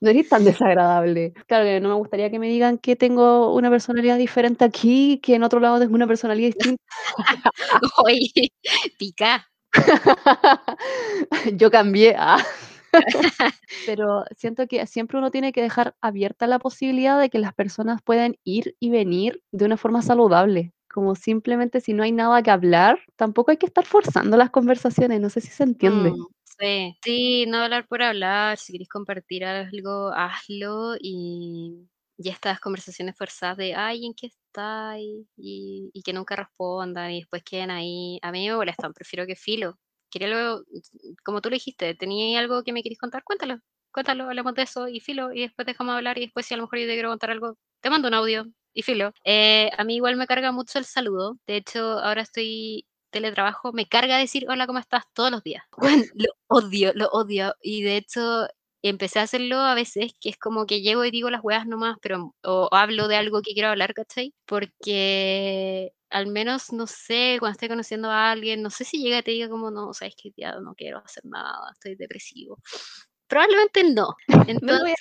[0.00, 1.32] No eres tan desagradable.
[1.46, 5.34] Claro que no me gustaría que me digan que tengo una personalidad diferente aquí, que
[5.34, 6.82] en otro lado tengo una personalidad distinta.
[8.04, 8.52] Oye,
[8.98, 9.46] pica.
[11.58, 12.42] Yo cambié, ah.
[13.86, 18.02] Pero siento que siempre uno tiene que dejar abierta la posibilidad de que las personas
[18.02, 20.72] pueden ir y venir de una forma saludable.
[20.92, 25.20] Como simplemente si no hay nada que hablar, tampoco hay que estar forzando las conversaciones,
[25.20, 26.12] no sé si se entiende.
[26.12, 26.26] Mm,
[26.58, 33.16] sí, sí, no hablar por hablar, si querés compartir algo, hazlo y y estas conversaciones
[33.16, 34.98] forzadas de, ay, ¿en qué está?
[34.98, 38.18] Y, y que nunca respondan y después queden ahí.
[38.22, 39.78] A mí me molestan, prefiero que filo.
[40.10, 40.62] Quería luego,
[41.24, 43.58] como tú lo dijiste, tenía algo que me querés contar, cuéntalo,
[43.92, 46.64] cuéntalo, hablemos de eso y filo, y después dejamos hablar y después si a lo
[46.64, 49.12] mejor yo te quiero contar algo, te mando un audio y filo.
[49.24, 53.88] Eh, a mí igual me carga mucho el saludo, de hecho ahora estoy teletrabajo, me
[53.88, 55.04] carga decir hola, ¿cómo estás?
[55.14, 55.64] todos los días.
[56.14, 57.54] lo odio, lo odio.
[57.62, 58.46] Y de hecho,
[58.88, 61.96] empecé a hacerlo a veces, que es como que llego y digo las weas nomás,
[62.02, 64.34] pero o, hablo de algo que quiero hablar, ¿cachai?
[64.46, 69.22] Porque al menos, no sé, cuando estoy conociendo a alguien, no sé si llega y
[69.22, 72.58] te diga como, no, sabes que ya no quiero hacer nada, estoy depresivo.
[73.26, 74.14] Probablemente no.
[74.48, 74.96] Entonces,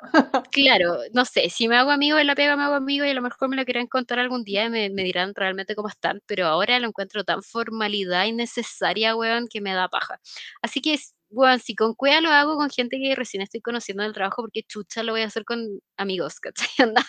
[0.52, 3.14] claro, no sé, si me hago amigo de la pega, me hago amigo y a
[3.14, 6.20] lo mejor me lo quieren contar algún día y me, me dirán realmente cómo están,
[6.26, 10.20] pero ahora lo encuentro tan formalidad innecesaria, weón, que me da paja.
[10.62, 10.98] Así que
[11.30, 14.62] bueno, si con cueva lo hago con gente que recién estoy conociendo del trabajo, porque
[14.64, 16.68] chucha lo voy a hacer con amigos, ¿cachai?
[16.78, 17.02] Anda,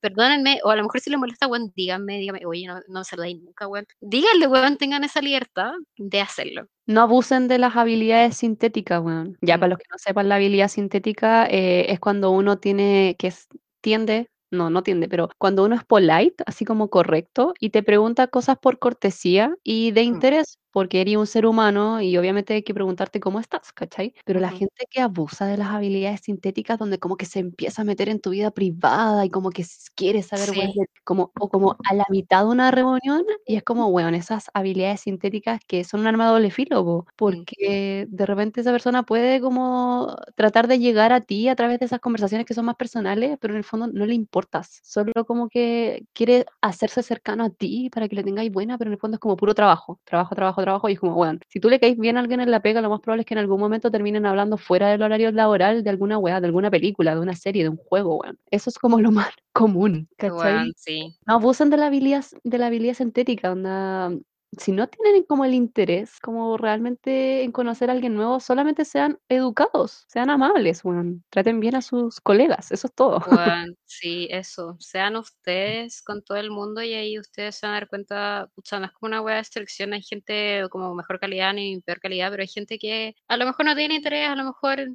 [0.00, 3.04] perdónenme, o a lo mejor si les molesta, weón, díganme, díganme, oye, no, no me
[3.04, 3.86] saludáis nunca, weón.
[4.00, 6.66] Díganle, weón, tengan esa libertad de hacerlo.
[6.86, 9.36] No abusen de las habilidades sintéticas, weón.
[9.42, 9.70] Ya, para Mm.
[9.70, 13.32] los que no sepan, la habilidad sintética eh, es cuando uno tiene, que
[13.80, 18.28] tiende no, no tiende, pero cuando uno es polite, así como correcto, y te pregunta
[18.28, 20.04] cosas por cortesía y de Mm.
[20.04, 24.14] interés, porque eres un ser humano y obviamente hay que preguntarte cómo estás, ¿cachai?
[24.24, 27.84] Pero la gente que abusa de las habilidades sintéticas, donde como que se empieza a
[27.84, 29.64] meter en tu vida privada y como que
[29.94, 30.74] quiere saber, Sí.
[31.04, 35.00] como, o como a la mitad de una reunión, y es como, weón, esas habilidades
[35.02, 37.48] sintéticas que son un arma de doble filo, po, Mm.
[37.48, 41.86] porque de repente esa persona puede como tratar de llegar a ti a través de
[41.86, 45.48] esas conversaciones que son más personales, pero en el fondo no le importas, solo como
[45.48, 49.14] que quiere hacerse cercano a ti para que le tengáis buena, pero en el fondo
[49.16, 51.96] es como puro trabajo, trabajo, trabajo, trabajo, y es como, bueno, si tú le caes
[51.96, 54.26] bien a alguien en la pega, lo más probable es que en algún momento terminen
[54.26, 57.68] hablando fuera del horario laboral de alguna weá, de alguna película, de una serie, de
[57.70, 58.38] un juego, weón.
[58.50, 60.72] Eso es como lo más común, ¿cachai?
[60.76, 61.16] sí.
[61.26, 64.10] No abusan de la habilidad, de la habilidad sintética, onda,
[64.56, 69.18] si no tienen como el interés, como realmente en conocer a alguien nuevo, solamente sean
[69.28, 71.24] educados, sean amables, weón.
[71.30, 73.20] Traten bien a sus colegas, eso es todo.
[73.84, 74.76] Sí, eso.
[74.80, 78.84] Sean ustedes con todo el mundo y ahí ustedes se van a dar cuenta, no
[78.84, 82.42] es como una wea de selección, hay gente como mejor calidad ni peor calidad, pero
[82.42, 84.90] hay gente que a lo mejor no tiene interés, a lo mejor,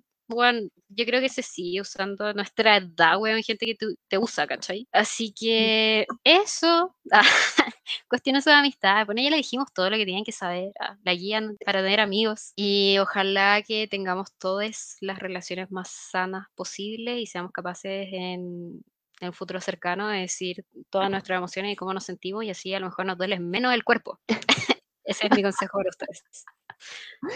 [0.90, 3.76] yo creo que se sigue usando a nuestra edad, weón, gente que
[4.08, 4.88] te usa, ¿cachai?
[4.92, 6.96] Así que eso,
[8.10, 11.14] cuestiones de amistad, bueno, ya le dijimos todo lo que tenían que saber, ah, la
[11.14, 17.26] guía para tener amigos y ojalá que tengamos todas las relaciones más sanas posibles y
[17.26, 18.84] seamos capaces en,
[19.22, 22.74] en un futuro cercano de decir todas nuestras emociones y cómo nos sentimos y así
[22.74, 24.20] a lo mejor nos duele menos el cuerpo.
[25.04, 26.24] Ese es mi consejo para ustedes.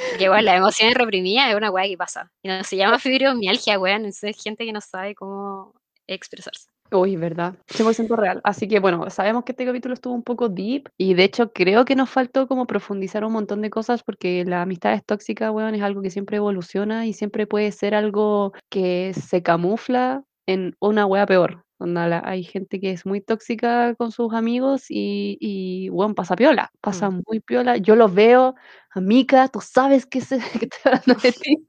[0.09, 2.31] Porque igual las emociones reprimidas es una weá que pasa.
[2.41, 4.05] Y no se llama fibromialgia, weón.
[4.05, 5.73] Es gente que no sabe cómo
[6.07, 6.69] expresarse.
[6.89, 8.39] Uy, verdad, 100% real.
[8.45, 11.83] Así que bueno, sabemos que este capítulo estuvo un poco deep y de hecho creo
[11.83, 15.75] que nos faltó como profundizar un montón de cosas porque la amistad es tóxica, weón,
[15.75, 21.05] es algo que siempre evoluciona y siempre puede ser algo que se camufla en una
[21.05, 21.66] wea peor.
[21.79, 26.35] Onda, la- hay gente que es muy tóxica con sus amigos y, y weón, pasa
[26.35, 27.21] piola, pasa Mm.
[27.27, 27.77] muy piola.
[27.77, 28.55] Yo los veo,
[28.91, 31.65] amiga, tú sabes que, se, que estoy hablando de ti.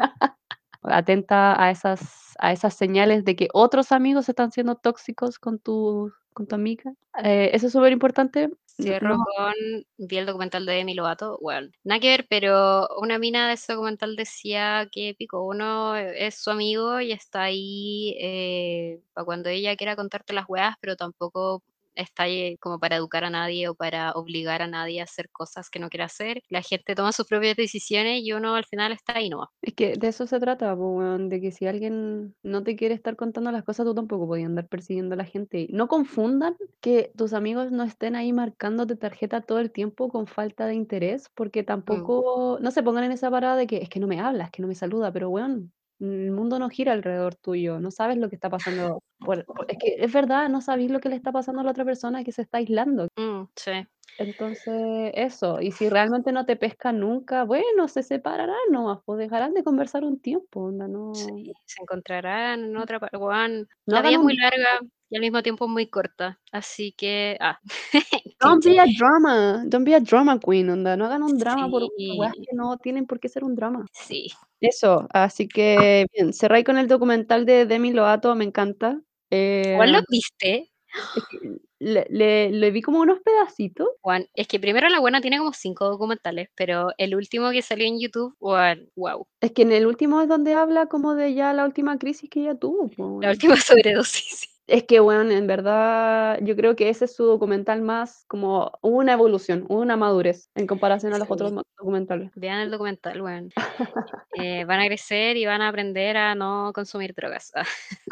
[0.82, 6.12] Atenta a esas, a esas señales de que otros amigos están siendo tóxicos con tu,
[6.38, 6.94] con tu amiga.
[7.24, 8.48] Eh, eso es súper importante.
[8.48, 9.54] No, no- Cierro con,
[9.96, 13.72] vi el documental de Demi Lovato, bueno, nada que ver, pero una mina de ese
[13.72, 19.74] documental decía que pico, uno es su amigo y está ahí eh, para cuando ella
[19.76, 21.64] quiera contarte las weas, pero tampoco
[21.98, 25.70] está ahí como para educar a nadie o para obligar a nadie a hacer cosas
[25.70, 26.42] que no quiere hacer.
[26.48, 29.48] La gente toma sus propias decisiones y uno al final está ahí nomás.
[29.62, 33.50] es que de eso se trata, de que si alguien no te quiere estar contando
[33.52, 35.66] las cosas, tú tampoco podías andar persiguiendo a la gente.
[35.70, 40.66] No confundan que tus amigos no estén ahí marcándote tarjeta todo el tiempo con falta
[40.66, 44.00] de interés, porque Mm, tampoco, no se pongan en esa parada de que es que
[44.00, 47.34] no me habla, es que no me saluda, pero weón, el mundo no gira alrededor
[47.34, 49.02] tuyo, no sabes lo que está pasando.
[49.20, 51.70] por- por- es que es verdad, no sabéis lo que le está pasando a la
[51.70, 53.08] otra persona que se está aislando.
[53.16, 53.86] mm, sí.
[54.18, 59.54] Entonces, eso, y si realmente no te pesca nunca, bueno, se separarán nomás, pues dejarán
[59.54, 63.16] de conversar un tiempo, onda, no, Sí, se encontrarán en otra parte.
[63.16, 66.40] No la vida es muy un, larga y al mismo tiempo muy corta.
[66.50, 67.60] Así que, ah,
[68.40, 71.84] don't be a drama, don't be a drama queen, onda, no hagan un drama por
[72.18, 73.86] weas Sí, que no tienen por qué ser un drama.
[73.92, 74.32] sí.
[74.60, 79.00] Eso, así que bien, cerré con el documental de Demi Lovato, me encanta.
[79.30, 80.72] ¿Cuál lo Eh, viste?
[81.16, 81.38] es que
[81.80, 85.52] le, le, le vi como unos pedacitos, Juan, es que primero la buena tiene como
[85.52, 89.26] cinco documentales, pero el último que salió en YouTube, Juan, wow.
[89.40, 92.40] es que en el último es donde habla como de ya la última crisis que
[92.40, 92.90] ella tuvo,
[93.20, 94.57] La última sobredosis.
[94.68, 99.14] Es que, weón, en verdad, yo creo que ese es su documental más como una
[99.14, 101.56] evolución, una madurez en comparación a los otros Sí.
[101.78, 102.30] documentales.
[102.34, 103.48] Vean el documental, weón.
[104.34, 107.50] Eh, van a crecer y van a aprender a no consumir drogas.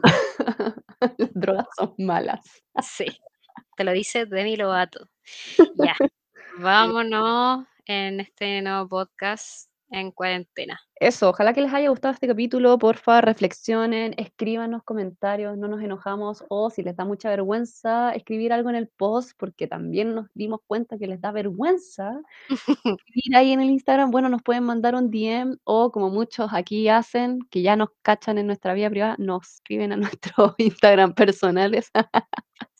[1.18, 2.40] Las drogas son malas.
[2.82, 3.06] Sí,
[3.76, 5.08] te lo dice Demi Lovato.
[5.76, 5.94] Ya,
[6.58, 10.80] vámonos en este nuevo podcast en cuarentena.
[10.98, 16.42] Eso, ojalá que les haya gustado este capítulo, porfa, reflexionen, escríbanos comentarios, no nos enojamos,
[16.48, 20.60] o si les da mucha vergüenza escribir algo en el post, porque también nos dimos
[20.66, 22.20] cuenta que les da vergüenza
[22.98, 26.88] escribir ahí en el Instagram, bueno, nos pueden mandar un DM o como muchos aquí
[26.88, 31.90] hacen, que ya nos cachan en nuestra vida privada, nos escriben a nuestros Instagram personales.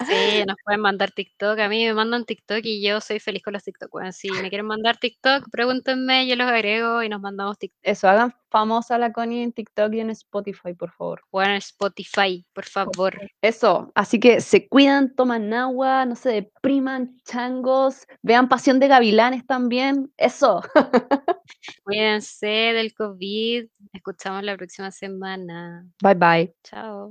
[0.07, 1.59] Sí, nos pueden mandar TikTok.
[1.59, 3.91] A mí me mandan TikTok y yo soy feliz con los TikTok.
[4.13, 7.81] Si me quieren mandar TikTok, pregúntenme, yo los agrego y nos mandamos TikTok.
[7.83, 11.23] Eso, hagan famosa la Connie en TikTok y en Spotify, por favor.
[11.31, 13.19] O en Spotify, por favor.
[13.41, 19.47] Eso, así que se cuidan, toman agua, no se depriman, changos, vean Pasión de Gavilanes
[19.47, 20.63] también, eso.
[21.85, 23.67] Cuídense del COVID.
[23.93, 25.87] Escuchamos la próxima semana.
[26.03, 26.55] Bye bye.
[26.63, 27.05] Chao.